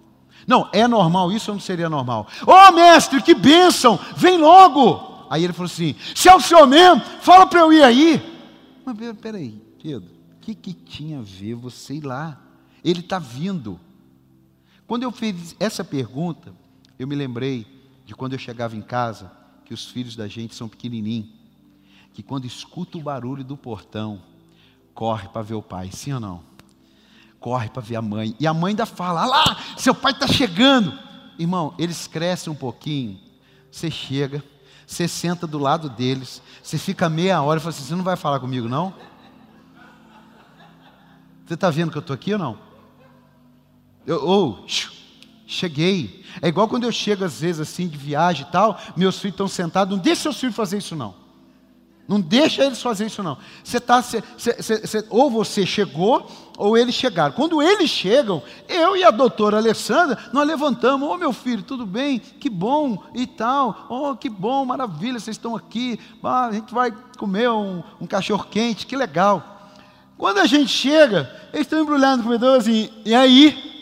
Não, 0.46 0.68
é 0.72 0.86
normal 0.86 1.32
isso 1.32 1.50
ou 1.50 1.56
não 1.56 1.60
seria 1.60 1.88
normal? 1.88 2.26
Ô 2.46 2.52
oh, 2.52 2.72
mestre, 2.72 3.22
que 3.22 3.34
bênção! 3.34 3.98
Vem 4.16 4.38
logo! 4.38 5.26
Aí 5.30 5.44
ele 5.44 5.52
falou 5.52 5.66
assim: 5.66 5.94
se 6.14 6.28
é 6.28 6.34
o 6.34 6.40
senhor 6.40 6.66
mesmo, 6.66 7.02
fala 7.20 7.46
para 7.46 7.60
eu 7.60 7.72
ir 7.72 7.82
aí. 7.82 8.22
Mas 8.84 8.96
peraí, 9.20 9.60
Pedro, 9.82 10.08
o 10.36 10.40
que, 10.40 10.54
que 10.54 10.72
tinha 10.72 11.18
a 11.18 11.22
ver 11.22 11.54
você 11.54 11.94
ir 11.94 12.04
lá? 12.04 12.40
Ele 12.84 13.00
está 13.00 13.18
vindo. 13.18 13.80
Quando 14.86 15.02
eu 15.02 15.10
fiz 15.10 15.56
essa 15.58 15.82
pergunta, 15.82 16.52
eu 16.98 17.06
me 17.06 17.14
lembrei 17.14 17.66
de 18.04 18.14
quando 18.14 18.34
eu 18.34 18.38
chegava 18.38 18.76
em 18.76 18.82
casa, 18.82 19.30
que 19.64 19.74
os 19.74 19.86
filhos 19.86 20.14
da 20.14 20.28
gente 20.28 20.54
são 20.54 20.68
pequenininhos, 20.68 21.28
que 22.12 22.22
quando 22.22 22.46
escuta 22.46 22.96
o 22.96 23.02
barulho 23.02 23.42
do 23.42 23.56
portão, 23.56 24.22
corre 24.94 25.28
para 25.28 25.42
ver 25.42 25.54
o 25.54 25.62
pai, 25.62 25.90
sim 25.92 26.12
ou 26.12 26.20
não? 26.20 26.42
Corre 27.40 27.68
para 27.68 27.82
ver 27.82 27.96
a 27.96 28.02
mãe. 28.02 28.34
E 28.38 28.46
a 28.46 28.54
mãe 28.54 28.70
ainda 28.70 28.86
fala: 28.86 29.24
ah 29.24 29.26
lá, 29.26 29.58
seu 29.76 29.94
pai 29.94 30.12
está 30.12 30.26
chegando. 30.26 30.96
Irmão, 31.38 31.74
eles 31.78 32.06
crescem 32.06 32.52
um 32.52 32.56
pouquinho. 32.56 33.20
Você 33.70 33.90
chega, 33.90 34.42
você 34.86 35.06
senta 35.06 35.46
do 35.46 35.58
lado 35.58 35.90
deles, 35.90 36.40
você 36.62 36.78
fica 36.78 37.10
meia 37.10 37.42
hora 37.42 37.58
e 37.58 37.60
fala 37.60 37.74
assim: 37.74 37.84
você 37.84 37.94
não 37.94 38.04
vai 38.04 38.16
falar 38.16 38.40
comigo, 38.40 38.68
não? 38.68 38.94
Você 41.44 41.54
está 41.54 41.70
vendo 41.70 41.90
que 41.90 41.98
eu 41.98 42.00
estou 42.00 42.14
aqui 42.14 42.32
ou 42.32 42.38
não? 42.38 42.65
Oh, 44.08 44.56
cheguei. 45.46 46.24
É 46.40 46.48
igual 46.48 46.68
quando 46.68 46.84
eu 46.84 46.92
chego 46.92 47.24
às 47.24 47.40
vezes 47.40 47.60
assim 47.60 47.88
de 47.88 47.96
viagem 47.96 48.46
e 48.46 48.52
tal, 48.52 48.78
meus 48.96 49.18
filhos 49.18 49.34
estão 49.34 49.48
sentados, 49.48 49.96
não 49.96 50.02
deixa 50.02 50.22
seus 50.22 50.38
filhos 50.38 50.56
fazer 50.56 50.78
isso 50.78 50.94
não. 50.94 51.26
Não 52.08 52.20
deixa 52.20 52.64
eles 52.64 52.80
fazer 52.80 53.06
isso 53.06 53.20
não. 53.20 53.36
Você 53.64 53.80
tá, 53.80 54.00
você, 54.00 54.22
você, 54.38 55.04
ou 55.10 55.28
você 55.28 55.66
chegou, 55.66 56.30
ou 56.56 56.78
eles 56.78 56.94
chegaram. 56.94 57.34
Quando 57.34 57.60
eles 57.60 57.90
chegam, 57.90 58.42
eu 58.68 58.96
e 58.96 59.02
a 59.02 59.10
doutora 59.10 59.56
Alessandra, 59.56 60.16
nós 60.32 60.46
levantamos, 60.46 61.08
ô 61.08 61.12
oh, 61.12 61.18
meu 61.18 61.32
filho, 61.32 61.64
tudo 61.64 61.84
bem? 61.84 62.20
Que 62.20 62.48
bom 62.48 63.02
e 63.12 63.26
tal. 63.26 63.86
Oh, 63.88 64.14
que 64.14 64.28
bom, 64.28 64.64
maravilha, 64.64 65.18
vocês 65.18 65.36
estão 65.36 65.56
aqui. 65.56 65.98
Ah, 66.22 66.46
a 66.46 66.52
gente 66.52 66.72
vai 66.72 66.94
comer 67.18 67.50
um, 67.50 67.82
um 68.00 68.06
cachorro 68.06 68.46
quente, 68.48 68.86
que 68.86 68.96
legal. 68.96 69.72
Quando 70.16 70.38
a 70.38 70.46
gente 70.46 70.70
chega, 70.70 71.28
eles 71.52 71.66
estão 71.66 71.80
embrulhando 71.80 72.20
o 72.20 72.24
comedor 72.24 72.56
assim, 72.56 72.88
e 73.04 73.14
aí? 73.16 73.75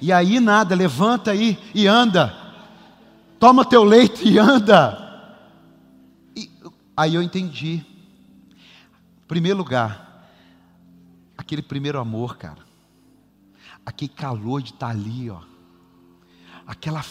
E 0.00 0.12
aí 0.12 0.40
nada, 0.40 0.74
levanta 0.74 1.30
aí 1.30 1.58
e 1.74 1.86
anda. 1.86 2.34
Toma 3.38 3.64
teu 3.64 3.84
leite 3.84 4.26
e 4.26 4.38
anda. 4.38 5.08
Aí 6.96 7.14
eu 7.14 7.22
entendi. 7.22 7.84
Primeiro 9.26 9.58
lugar, 9.58 10.28
aquele 11.36 11.62
primeiro 11.62 11.98
amor, 11.98 12.36
cara. 12.36 12.58
Aquele 13.84 14.10
calor 14.10 14.62
de 14.62 14.72
estar 14.72 14.86
tá 14.86 14.92
ali, 14.92 15.30
ó. 15.30 15.40
Aquela 16.66 17.02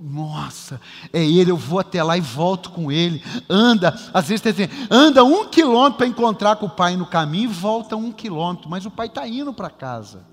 nossa, 0.00 0.80
é 1.12 1.24
ele, 1.24 1.50
eu 1.50 1.56
vou 1.56 1.80
até 1.80 2.02
lá 2.02 2.16
e 2.16 2.20
volto 2.20 2.70
com 2.70 2.90
ele. 2.90 3.22
Anda, 3.48 3.88
às 4.14 4.28
vezes 4.28 4.40
tem 4.40 4.52
assim, 4.52 4.86
anda 4.90 5.24
um 5.24 5.48
quilômetro 5.48 5.98
para 5.98 6.06
encontrar 6.06 6.56
com 6.56 6.66
o 6.66 6.70
pai 6.70 6.96
no 6.96 7.06
caminho 7.06 7.50
e 7.50 7.52
volta 7.52 7.96
um 7.96 8.12
quilômetro, 8.12 8.68
mas 8.68 8.86
o 8.86 8.90
pai 8.90 9.08
está 9.08 9.26
indo 9.26 9.52
para 9.52 9.68
casa. 9.68 10.24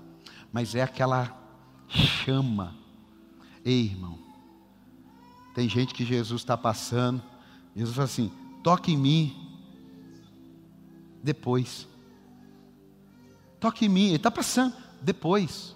Mas 0.52 0.74
é 0.74 0.82
aquela 0.82 1.45
chama. 1.88 2.74
Ei, 3.64 3.86
irmão, 3.86 4.18
tem 5.54 5.68
gente 5.68 5.94
que 5.94 6.04
Jesus 6.04 6.42
está 6.42 6.56
passando, 6.56 7.22
Jesus 7.74 7.94
fala 7.94 8.06
assim: 8.06 8.30
toque 8.62 8.92
em 8.92 8.96
mim 8.96 9.46
depois. 11.22 11.88
Toque 13.58 13.86
em 13.86 13.88
mim, 13.88 14.06
ele 14.06 14.16
está 14.16 14.30
passando, 14.30 14.74
depois. 15.00 15.74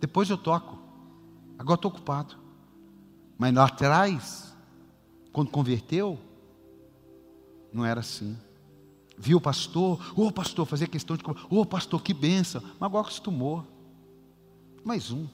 Depois 0.00 0.28
eu 0.28 0.36
toco. 0.36 0.78
Agora 1.58 1.76
estou 1.76 1.90
ocupado. 1.90 2.36
Mas 3.38 3.54
lá 3.54 3.64
atrás, 3.64 4.54
quando 5.32 5.50
converteu, 5.50 6.18
não 7.72 7.84
era 7.84 8.00
assim. 8.00 8.36
Viu 9.16 9.38
o 9.38 9.40
pastor, 9.40 10.00
ô 10.16 10.26
oh, 10.26 10.32
pastor, 10.32 10.66
fazia 10.66 10.86
questão 10.86 11.16
de. 11.16 11.24
Ô 11.24 11.34
oh, 11.48 11.66
pastor, 11.66 12.02
que 12.02 12.12
benção. 12.12 12.60
Mas 12.62 12.82
agora 12.82 13.06
acostumou. 13.06 13.66
Mais 14.84 15.10
um. 15.10 15.26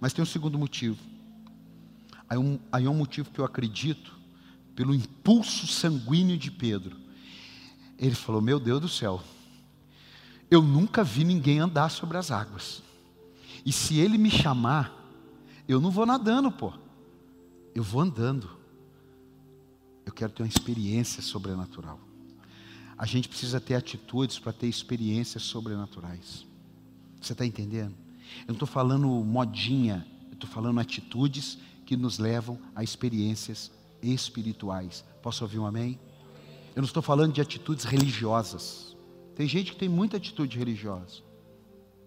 Mas 0.00 0.12
tem 0.12 0.22
um 0.22 0.26
segundo 0.26 0.58
motivo. 0.58 0.98
Aí, 2.28 2.38
um, 2.38 2.58
aí 2.72 2.86
é 2.86 2.90
um 2.90 2.94
motivo 2.94 3.30
que 3.30 3.38
eu 3.38 3.44
acredito, 3.44 4.16
pelo 4.74 4.94
impulso 4.94 5.66
sanguíneo 5.66 6.36
de 6.36 6.50
Pedro. 6.50 6.96
Ele 7.98 8.14
falou: 8.14 8.40
Meu 8.40 8.58
Deus 8.58 8.80
do 8.80 8.88
céu, 8.88 9.22
eu 10.50 10.62
nunca 10.62 11.04
vi 11.04 11.24
ninguém 11.24 11.58
andar 11.58 11.90
sobre 11.90 12.16
as 12.16 12.30
águas. 12.30 12.82
E 13.64 13.72
se 13.72 13.98
ele 13.98 14.16
me 14.16 14.30
chamar, 14.30 14.92
eu 15.68 15.80
não 15.80 15.90
vou 15.90 16.06
nadando, 16.06 16.50
pô. 16.50 16.72
Eu 17.74 17.82
vou 17.82 18.00
andando. 18.00 18.48
Eu 20.04 20.12
quero 20.12 20.32
ter 20.32 20.42
uma 20.42 20.48
experiência 20.48 21.20
sobrenatural. 21.20 22.05
A 22.98 23.04
gente 23.04 23.28
precisa 23.28 23.60
ter 23.60 23.74
atitudes 23.74 24.38
para 24.38 24.52
ter 24.52 24.66
experiências 24.66 25.42
sobrenaturais. 25.42 26.46
Você 27.20 27.32
está 27.32 27.44
entendendo? 27.44 27.94
Eu 28.40 28.48
não 28.48 28.54
estou 28.54 28.68
falando 28.68 29.06
modinha, 29.06 30.06
eu 30.28 30.34
estou 30.34 30.48
falando 30.48 30.80
atitudes 30.80 31.58
que 31.84 31.96
nos 31.96 32.18
levam 32.18 32.58
a 32.74 32.82
experiências 32.82 33.70
espirituais. 34.02 35.04
Posso 35.22 35.44
ouvir 35.44 35.58
um 35.58 35.66
amém? 35.66 35.98
Eu 36.74 36.82
não 36.82 36.86
estou 36.86 37.02
falando 37.02 37.32
de 37.32 37.40
atitudes 37.40 37.84
religiosas. 37.84 38.96
Tem 39.34 39.46
gente 39.46 39.72
que 39.72 39.78
tem 39.78 39.88
muita 39.88 40.16
atitude 40.16 40.58
religiosa. 40.58 41.22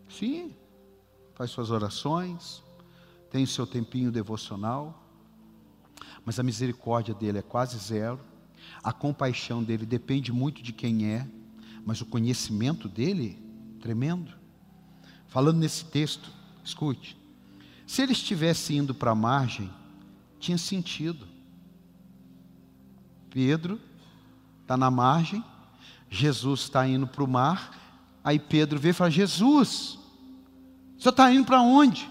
Sim, 0.10 0.56
faz 1.36 1.52
suas 1.52 1.69
orações, 1.69 2.63
tem 3.30 3.43
o 3.43 3.47
seu 3.47 3.67
tempinho 3.67 4.12
devocional, 4.12 5.04
mas 6.25 6.39
a 6.39 6.43
misericórdia 6.43 7.13
dele 7.13 7.38
é 7.38 7.41
quase 7.41 7.78
zero, 7.78 8.19
a 8.84 8.94
compaixão 8.94 9.63
dele 9.63 9.86
depende 9.86 10.32
muito 10.32 10.62
de 10.62 10.72
quem 10.72 11.06
é, 11.06 11.28
mas 11.86 12.02
o 12.02 12.06
conhecimento 12.06 12.88
dele, 12.88 13.38
tremendo. 13.80 14.32
Falando 15.28 15.58
nesse 15.58 15.86
texto, 15.86 16.32
escute, 16.63 17.18
se 17.86 18.02
ele 18.02 18.13
estivesse 18.13 18.76
indo 18.76 18.94
para 18.94 19.12
a 19.12 19.15
margem, 19.15 19.70
tinha 20.39 20.58
sentido. 20.58 21.28
Pedro 23.30 23.80
está 24.62 24.78
na 24.78 24.89
margem, 24.89 25.44
Jesus 26.10 26.62
está 26.62 26.88
indo 26.88 27.08
para 27.08 27.24
o 27.24 27.28
mar, 27.28 27.78
aí 28.24 28.39
Pedro 28.39 28.80
vê 28.80 28.89
e 28.89 28.94
fala: 28.94 29.12
Jesus, 29.12 30.00
você 30.98 31.10
está 31.10 31.32
indo 31.32 31.46
para 31.46 31.62
onde? 31.62 32.10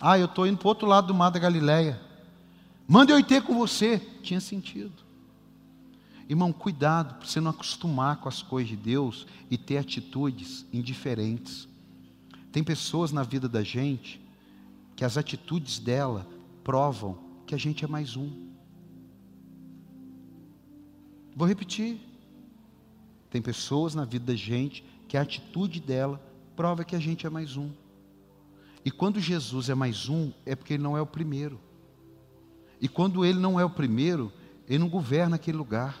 Ah, 0.00 0.18
eu 0.18 0.24
estou 0.24 0.46
indo 0.46 0.58
para 0.58 0.66
o 0.66 0.68
outro 0.68 0.86
lado 0.88 1.06
do 1.06 1.14
mar 1.14 1.30
da 1.30 1.38
Galileia. 1.38 2.00
Manda 2.88 3.12
eu 3.12 3.18
ir 3.18 3.24
ter 3.24 3.42
com 3.42 3.54
você. 3.54 3.98
Tinha 4.22 4.40
sentido. 4.40 4.92
Irmão, 6.28 6.52
cuidado 6.52 7.14
para 7.16 7.26
você 7.26 7.40
não 7.40 7.50
acostumar 7.50 8.16
com 8.18 8.28
as 8.28 8.42
coisas 8.42 8.70
de 8.70 8.76
Deus 8.76 9.26
e 9.50 9.58
ter 9.58 9.78
atitudes 9.78 10.66
indiferentes. 10.72 11.68
Tem 12.50 12.62
pessoas 12.62 13.12
na 13.12 13.22
vida 13.22 13.48
da 13.48 13.62
gente 13.62 14.20
que 14.94 15.04
as 15.04 15.16
atitudes 15.16 15.78
dela 15.78 16.26
provam 16.62 17.18
que 17.46 17.54
a 17.54 17.58
gente 17.58 17.84
é 17.84 17.88
mais 17.88 18.16
um. 18.16 18.30
Vou 21.34 21.48
repetir. 21.48 21.98
Tem 23.30 23.40
pessoas 23.40 23.94
na 23.94 24.04
vida 24.04 24.26
da 24.26 24.34
gente 24.34 24.84
que 25.08 25.16
a 25.16 25.22
atitude 25.22 25.80
dela 25.80 26.20
prova 26.54 26.84
que 26.84 26.94
a 26.94 26.98
gente 26.98 27.26
é 27.26 27.30
mais 27.30 27.56
um. 27.56 27.70
E 28.84 28.90
quando 28.90 29.20
Jesus 29.20 29.68
é 29.68 29.74
mais 29.74 30.08
um, 30.08 30.32
é 30.44 30.54
porque 30.54 30.74
ele 30.74 30.82
não 30.82 30.96
é 30.96 31.00
o 31.00 31.06
primeiro. 31.06 31.58
E 32.80 32.88
quando 32.88 33.24
ele 33.24 33.38
não 33.38 33.58
é 33.58 33.64
o 33.64 33.70
primeiro, 33.70 34.32
ele 34.68 34.78
não 34.78 34.88
governa 34.88 35.36
aquele 35.36 35.56
lugar. 35.56 35.98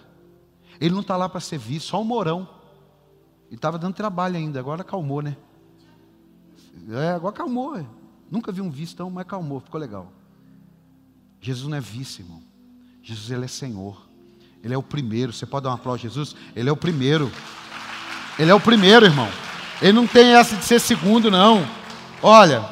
Ele 0.80 0.94
não 0.94 1.00
está 1.00 1.16
lá 1.16 1.28
para 1.28 1.40
ser 1.40 1.58
visto, 1.58 1.88
só 1.88 2.00
o 2.00 2.04
Morão. 2.04 2.48
Ele 3.46 3.56
estava 3.56 3.78
dando 3.78 3.94
trabalho 3.94 4.36
ainda, 4.36 4.58
agora 4.58 4.82
acalmou, 4.82 5.22
né? 5.22 5.36
É, 6.90 7.10
agora 7.10 7.34
acalmou. 7.34 7.78
É. 7.78 7.86
Nunca 8.30 8.50
vi 8.50 8.60
um 8.60 8.70
vice 8.70 8.96
tão, 8.96 9.10
mas 9.10 9.26
calmou, 9.26 9.60
ficou 9.60 9.80
legal. 9.80 10.10
Jesus 11.40 11.68
não 11.68 11.76
é 11.76 11.80
vice, 11.80 12.22
irmão. 12.22 12.42
Jesus 13.02 13.30
ele 13.30 13.44
é 13.44 13.48
Senhor. 13.48 14.08
Ele 14.62 14.72
é 14.72 14.78
o 14.78 14.82
primeiro. 14.82 15.32
Você 15.32 15.44
pode 15.44 15.64
dar 15.64 15.70
um 15.70 15.74
aplauso 15.74 16.00
a 16.00 16.08
Jesus? 16.08 16.36
Ele 16.54 16.68
é 16.68 16.72
o 16.72 16.76
primeiro. 16.76 17.30
Ele 18.38 18.50
é 18.50 18.54
o 18.54 18.60
primeiro, 18.60 19.04
irmão. 19.04 19.28
Ele 19.82 19.92
não 19.92 20.06
tem 20.06 20.34
essa 20.34 20.56
de 20.56 20.64
ser 20.64 20.80
segundo, 20.80 21.30
não. 21.30 21.66
Olha, 22.22 22.64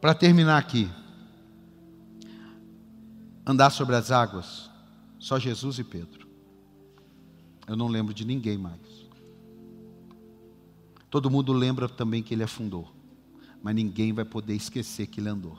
para 0.00 0.14
terminar 0.14 0.56
aqui. 0.58 0.90
Andar 3.46 3.70
sobre 3.70 3.94
as 3.94 4.10
águas, 4.10 4.70
só 5.26 5.38
Jesus 5.38 5.78
e 5.78 5.84
Pedro. 5.84 6.26
Eu 7.66 7.76
não 7.76 7.88
lembro 7.88 8.14
de 8.14 8.24
ninguém 8.24 8.56
mais. 8.56 9.06
Todo 11.10 11.30
mundo 11.30 11.52
lembra 11.52 11.88
também 11.88 12.22
que 12.22 12.34
ele 12.34 12.42
afundou 12.42 12.96
mas 13.66 13.74
ninguém 13.74 14.12
vai 14.12 14.24
poder 14.24 14.54
esquecer 14.54 15.08
que 15.08 15.18
ele 15.18 15.28
andou. 15.28 15.58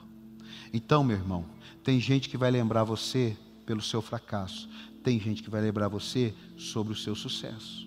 Então, 0.72 1.04
meu 1.04 1.14
irmão, 1.14 1.44
tem 1.84 2.00
gente 2.00 2.26
que 2.26 2.38
vai 2.38 2.50
lembrar 2.50 2.82
você 2.82 3.36
pelo 3.66 3.82
seu 3.82 4.00
fracasso. 4.00 4.66
Tem 5.04 5.20
gente 5.20 5.42
que 5.42 5.50
vai 5.50 5.60
lembrar 5.60 5.88
você 5.88 6.34
sobre 6.56 6.94
o 6.94 6.96
seu 6.96 7.14
sucesso. 7.14 7.86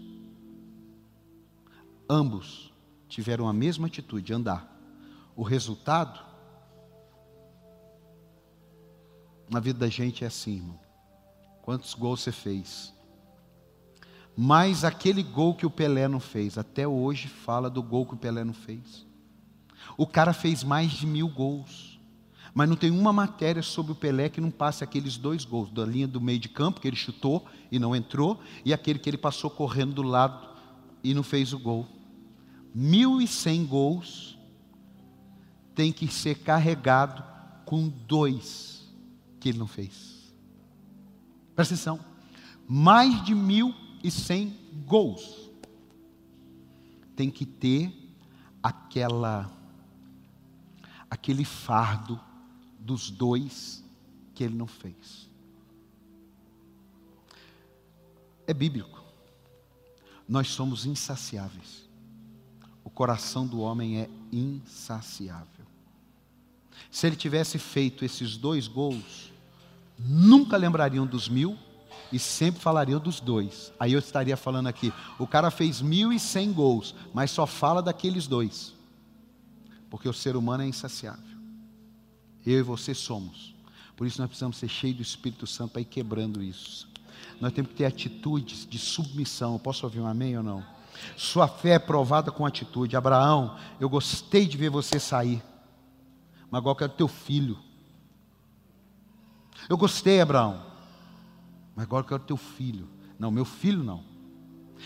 Ambos 2.08 2.72
tiveram 3.10 3.48
a 3.48 3.54
mesma 3.54 3.88
atitude 3.88 4.28
de 4.28 4.32
andar. 4.32 4.80
O 5.36 5.42
resultado 5.42 6.24
na 9.50 9.60
vida 9.60 9.80
da 9.80 9.88
gente 9.88 10.24
é 10.24 10.28
assim, 10.28 10.58
irmão. 10.58 10.80
Quantos 11.62 11.94
gols 11.94 12.22
você 12.22 12.32
fez? 12.32 12.94
Mas 14.36 14.84
aquele 14.84 15.22
gol 15.22 15.54
que 15.54 15.66
o 15.66 15.70
Pelé 15.70 16.08
não 16.08 16.20
fez, 16.20 16.58
até 16.58 16.88
hoje 16.88 17.28
fala 17.28 17.70
do 17.70 17.84
gol 17.84 18.06
que 18.06 18.14
o 18.14 18.18
Pelé 18.18 18.44
não 18.44 18.54
fez. 18.54 19.06
O 19.98 20.08
cara 20.08 20.34
fez 20.34 20.64
mais 20.64 20.92
de 20.92 21.06
mil 21.06 21.28
gols. 21.28 22.00
Mas 22.54 22.68
não 22.68 22.76
tem 22.76 22.92
uma 22.92 23.14
matéria 23.14 23.62
sobre 23.62 23.94
o 23.94 23.96
Pelé 23.96 24.28
que 24.28 24.42
não 24.42 24.52
passe 24.52 24.84
aqueles 24.84 25.16
dois 25.16 25.46
gols, 25.46 25.72
da 25.72 25.86
linha 25.86 26.08
do 26.08 26.20
meio 26.20 26.40
de 26.40 26.50
campo, 26.50 26.82
que 26.82 26.88
ele 26.88 26.98
chutou 26.98 27.46
e 27.72 27.80
não 27.80 27.96
entrou, 27.96 28.42
e 28.66 28.74
aquele 28.74 29.00
que 29.00 29.10
ele 29.10 29.18
passou 29.18 29.50
correndo 29.50 29.94
do 29.94 30.02
lado 30.02 30.50
e 31.04 31.14
não 31.14 31.24
fez 31.24 31.54
o 31.54 31.60
gol. 31.60 31.88
Mil 32.76 33.22
e 33.22 33.28
cem 33.28 33.66
gols 33.66 34.38
tem 35.74 35.92
que 35.92 36.08
ser 36.08 36.40
carregado 36.40 37.24
com 37.66 37.88
dois 37.88 38.86
que 39.40 39.50
ele 39.50 39.58
não 39.58 39.68
fez. 39.68 40.11
Presta 41.62 41.76
atenção. 41.76 42.00
Mais 42.68 43.24
de 43.24 43.36
mil 43.36 43.72
e 44.04 44.10
cem 44.10 44.58
gols. 44.88 45.52
Tem 47.16 47.30
que 47.30 47.46
ter 47.46 47.94
aquela 48.64 49.48
aquele 51.08 51.46
fardo 51.46 52.20
dos 52.80 53.12
dois 53.12 53.84
que 54.34 54.44
ele 54.44 54.56
não 54.56 54.66
fez. 54.66 55.30
É 58.48 58.56
bíblico. 58.56 59.00
Nós 60.28 60.48
somos 60.48 60.88
insaciáveis. 60.88 61.88
O 62.84 62.90
coração 62.90 63.46
do 63.46 63.60
homem 63.60 64.00
é 64.00 64.10
insaciável. 64.32 65.68
Se 66.90 67.06
ele 67.06 67.16
tivesse 67.16 67.60
feito 67.60 68.04
esses 68.04 68.36
dois 68.36 68.68
gols, 68.68 69.31
nunca 70.06 70.58
lembrariam 70.58 71.06
dos 71.06 71.30
mil 71.30 71.58
e 72.12 72.20
sempre 72.20 72.62
falariam 72.62 73.00
dos 73.00 73.20
dois. 73.20 73.72
Aí 73.80 73.94
eu 73.94 74.00
estaria 74.00 74.36
falando 74.36 74.68
aqui: 74.68 74.94
o 75.18 75.26
cara 75.26 75.50
fez 75.50 75.82
mil 75.82 76.12
e 76.12 76.20
cem 76.20 76.52
gols, 76.52 76.94
mas 77.14 77.32
só 77.32 77.46
fala 77.46 77.82
daqueles 77.82 78.28
dois, 78.28 78.74
porque 79.90 80.10
o 80.10 80.14
ser 80.14 80.36
humano 80.36 80.64
é 80.64 80.68
insaciável. 80.68 81.32
Eu 82.46 82.60
e 82.60 82.64
você 82.64 82.94
somos. 82.94 83.56
Por 83.96 84.08
isso 84.08 84.20
nós 84.20 84.28
precisamos 84.28 84.58
ser 84.58 84.68
cheios 84.68 84.98
do 84.98 85.04
Espírito 85.04 85.46
Santo 85.46 85.74
para 85.74 85.82
ir 85.82 85.86
quebrando 85.86 86.42
isso. 86.42 86.90
Nós 87.40 87.54
temos 87.54 87.72
que 87.72 87.78
ter 87.78 87.86
atitudes 87.86 88.68
de 88.68 88.80
submissão. 88.80 89.54
Eu 89.54 89.60
posso 89.60 89.86
ouvir 89.86 90.00
um 90.00 90.08
amém 90.08 90.36
ou 90.38 90.44
não? 90.44 90.66
Sua 91.16 91.48
fé 91.48 91.72
é 91.72 91.80
provada 91.80 92.32
com 92.32 92.46
atitude. 92.46 92.96
Abraão, 92.96 93.58
eu 93.80 93.88
gostei 93.90 94.46
de 94.46 94.58
ver 94.58 94.70
você 94.70 95.00
sair. 95.00 95.44
Mas 96.50 96.60
agora 96.60 96.74
eu 96.74 96.80
quero 96.80 96.94
teu 96.94 97.08
filho. 97.08 97.58
Eu 99.70 99.78
gostei, 99.78 100.22
Abraão. 100.22 100.62
Mas 101.76 101.86
agora 101.86 102.04
eu 102.04 102.08
quero 102.08 102.24
teu 102.24 102.38
filho. 102.38 102.88
Não, 103.18 103.32
meu 103.32 103.46
filho 103.46 103.84
não. 103.84 104.04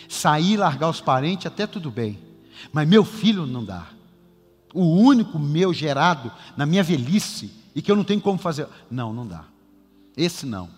Sair, 0.10 0.58
largar 0.58 0.90
os 0.90 1.02
parentes, 1.02 1.46
até 1.46 1.66
tudo 1.66 1.90
bem. 1.90 2.20
Mas 2.72 2.88
meu 2.88 3.04
filho 3.04 3.46
não 3.46 3.64
dá 3.64 3.88
o 4.76 4.84
único 4.84 5.40
meu 5.40 5.74
gerado 5.74 6.30
na 6.58 6.66
minha 6.66 6.84
velhice 6.84 7.50
e 7.74 7.82
que 7.82 7.90
eu 7.90 7.96
não 7.96 8.04
tenho 8.04 8.20
como 8.20 8.38
fazer. 8.38 8.68
Não, 8.92 9.14
não 9.14 9.26
dá. 9.26 9.46
Esse 10.18 10.46
não. 10.46 10.70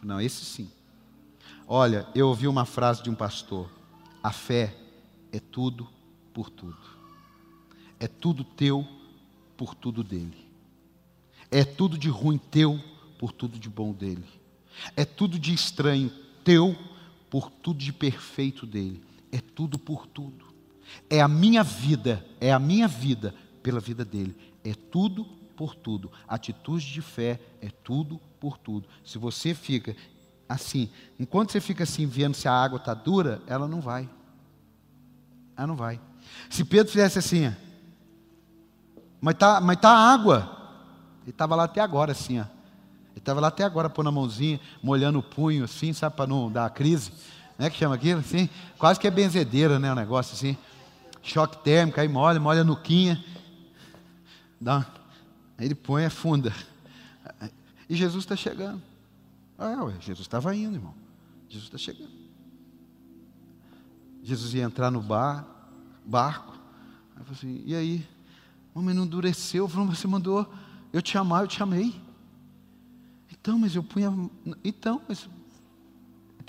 Não, 0.00 0.20
esse 0.20 0.44
sim. 0.44 0.70
Olha, 1.66 2.06
eu 2.14 2.28
ouvi 2.28 2.46
uma 2.46 2.64
frase 2.64 3.02
de 3.02 3.10
um 3.10 3.14
pastor: 3.14 3.68
a 4.22 4.30
fé 4.30 4.74
é 5.32 5.40
tudo 5.40 5.88
por 6.32 6.48
tudo. 6.48 6.78
É 7.98 8.06
tudo 8.06 8.44
teu 8.44 8.86
por 9.56 9.74
tudo 9.74 10.04
dele. 10.04 10.48
É 11.50 11.64
tudo 11.64 11.98
de 11.98 12.08
ruim 12.08 12.38
teu 12.38 12.80
por 13.20 13.32
tudo 13.32 13.58
de 13.58 13.68
bom 13.68 13.92
dele. 13.92 14.24
É 14.96 15.04
tudo 15.04 15.38
de 15.38 15.52
estranho 15.52 16.10
teu 16.42 16.74
por 17.28 17.50
tudo 17.50 17.78
de 17.78 17.92
perfeito 17.92 18.64
dele. 18.64 19.04
É 19.30 19.42
tudo 19.42 19.78
por 19.78 20.06
tudo. 20.06 20.46
É 21.10 21.20
a 21.20 21.28
minha 21.28 21.62
vida, 21.62 22.24
é 22.40 22.50
a 22.50 22.58
minha 22.58 22.88
vida 22.88 23.34
pela 23.62 23.78
vida 23.78 24.06
dele. 24.06 24.34
É 24.64 24.72
tudo 24.72 25.26
por 25.54 25.74
tudo. 25.74 26.10
Atitude 26.26 26.90
de 26.90 27.02
fé 27.02 27.38
é 27.60 27.68
tudo 27.68 28.18
por 28.40 28.56
tudo. 28.56 28.88
Se 29.04 29.18
você 29.18 29.52
fica 29.52 29.94
assim, 30.48 30.88
enquanto 31.18 31.52
você 31.52 31.60
fica 31.60 31.82
assim 31.84 32.06
vendo 32.06 32.32
se 32.32 32.48
a 32.48 32.54
água 32.54 32.78
está 32.78 32.94
dura, 32.94 33.42
ela 33.46 33.68
não 33.68 33.82
vai. 33.82 34.08
Ela 35.58 35.66
não 35.66 35.76
vai. 35.76 36.00
Se 36.48 36.64
Pedro 36.64 36.90
fizesse 36.90 37.18
assim, 37.18 37.54
mas 39.20 39.34
tá, 39.34 39.60
mas 39.60 39.76
tá 39.76 39.90
água. 39.90 40.56
Ele 41.20 41.32
estava 41.32 41.54
lá 41.54 41.64
até 41.64 41.82
agora 41.82 42.12
assim, 42.12 42.40
ó. 42.40 42.59
Ele 43.10 43.18
estava 43.18 43.40
lá 43.40 43.48
até 43.48 43.64
agora 43.64 43.90
pondo 43.90 44.08
a 44.08 44.12
mãozinha, 44.12 44.60
molhando 44.82 45.18
o 45.18 45.22
punho 45.22 45.64
assim, 45.64 45.92
sabe, 45.92 46.16
para 46.16 46.26
não 46.26 46.50
dar 46.50 46.70
crise. 46.70 47.12
Né, 47.58 47.68
que 47.68 47.76
chama 47.76 47.94
aquilo 47.94 48.20
assim? 48.20 48.48
Quase 48.78 48.98
que 48.98 49.06
é 49.06 49.10
benzedeira, 49.10 49.78
né, 49.78 49.92
o 49.92 49.94
negócio 49.94 50.34
assim 50.34 50.56
choque 51.22 51.62
térmico, 51.62 52.00
aí 52.00 52.08
molha, 52.08 52.40
molha 52.40 52.62
a 52.62 52.64
nuquinha, 52.64 53.22
dá, 54.60 54.86
aí 55.58 55.66
ele 55.66 55.74
põe, 55.74 56.04
afunda. 56.04 56.54
E 57.88 57.94
Jesus 57.94 58.24
está 58.24 58.36
chegando. 58.36 58.82
Ah, 59.58 59.84
ué, 59.84 59.94
Jesus 60.00 60.20
estava 60.20 60.54
indo, 60.54 60.76
irmão. 60.76 60.94
Jesus 61.48 61.66
está 61.66 61.78
chegando. 61.78 62.12
Jesus 64.22 64.54
ia 64.54 64.62
entrar 64.62 64.90
no 64.90 65.02
bar, 65.02 65.46
barco. 66.04 66.56
Aí 67.16 67.24
assim, 67.30 67.62
e 67.66 67.74
aí? 67.74 68.06
Homem 68.74 68.94
não 68.94 69.04
endureceu. 69.04 69.66
Você 69.66 70.06
mandou 70.06 70.50
eu 70.92 71.02
te 71.02 71.18
amar, 71.18 71.42
eu 71.42 71.48
te 71.48 71.62
amei. 71.62 72.00
Então, 73.40 73.58
mas 73.58 73.74
eu 73.74 73.82
punha. 73.82 74.12
Então, 74.62 75.00
mas 75.08 75.28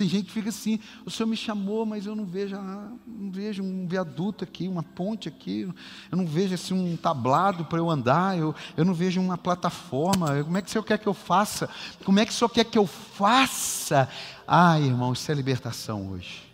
tem 0.01 0.09
gente 0.09 0.25
que 0.25 0.31
fica 0.31 0.49
assim, 0.49 0.79
o 1.05 1.11
Senhor 1.11 1.27
me 1.27 1.37
chamou, 1.37 1.85
mas 1.85 2.07
eu 2.07 2.15
não 2.15 2.25
vejo, 2.25 2.55
ah, 2.55 2.91
não 3.05 3.31
vejo 3.31 3.61
um 3.61 3.87
viaduto 3.87 4.43
aqui, 4.43 4.67
uma 4.67 4.81
ponte 4.81 5.29
aqui, 5.29 5.71
eu 6.11 6.17
não 6.17 6.25
vejo 6.25 6.55
assim, 6.55 6.73
um 6.73 6.97
tablado 6.97 7.65
para 7.65 7.77
eu 7.77 7.87
andar, 7.87 8.35
eu, 8.35 8.55
eu 8.75 8.83
não 8.83 8.95
vejo 8.95 9.21
uma 9.21 9.37
plataforma. 9.37 10.43
Como 10.43 10.57
é 10.57 10.61
que 10.61 10.69
o 10.69 10.71
Senhor 10.71 10.83
quer 10.83 10.97
que 10.97 11.07
eu 11.07 11.13
faça? 11.13 11.69
Como 12.03 12.19
é 12.19 12.25
que 12.25 12.31
o 12.31 12.35
Senhor 12.35 12.49
quer 12.49 12.65
que 12.65 12.77
eu 12.79 12.87
faça? 12.87 14.09
Ah, 14.47 14.79
irmão, 14.79 15.13
isso 15.13 15.31
é 15.31 15.35
libertação 15.35 16.11
hoje. 16.11 16.51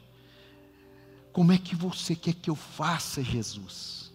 Como 1.32 1.52
é 1.52 1.58
que 1.58 1.74
você 1.76 2.16
quer 2.16 2.34
que 2.34 2.50
eu 2.50 2.56
faça, 2.56 3.24
Jesus? 3.24 4.12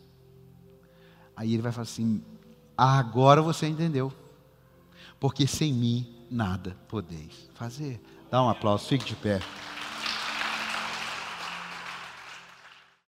Aí 1.34 1.54
ele 1.54 1.62
vai 1.62 1.72
falar 1.72 1.84
assim: 1.84 2.22
ah, 2.76 2.98
agora 2.98 3.40
você 3.40 3.66
entendeu, 3.66 4.12
porque 5.22 5.46
sem 5.46 5.72
mim 5.72 6.04
nada 6.28 6.76
podeis 6.88 7.48
fazer. 7.54 8.00
Dá 8.28 8.42
um 8.42 8.48
aplauso, 8.48 8.88
fique 8.88 9.04
de 9.04 9.14
pé. 9.14 9.38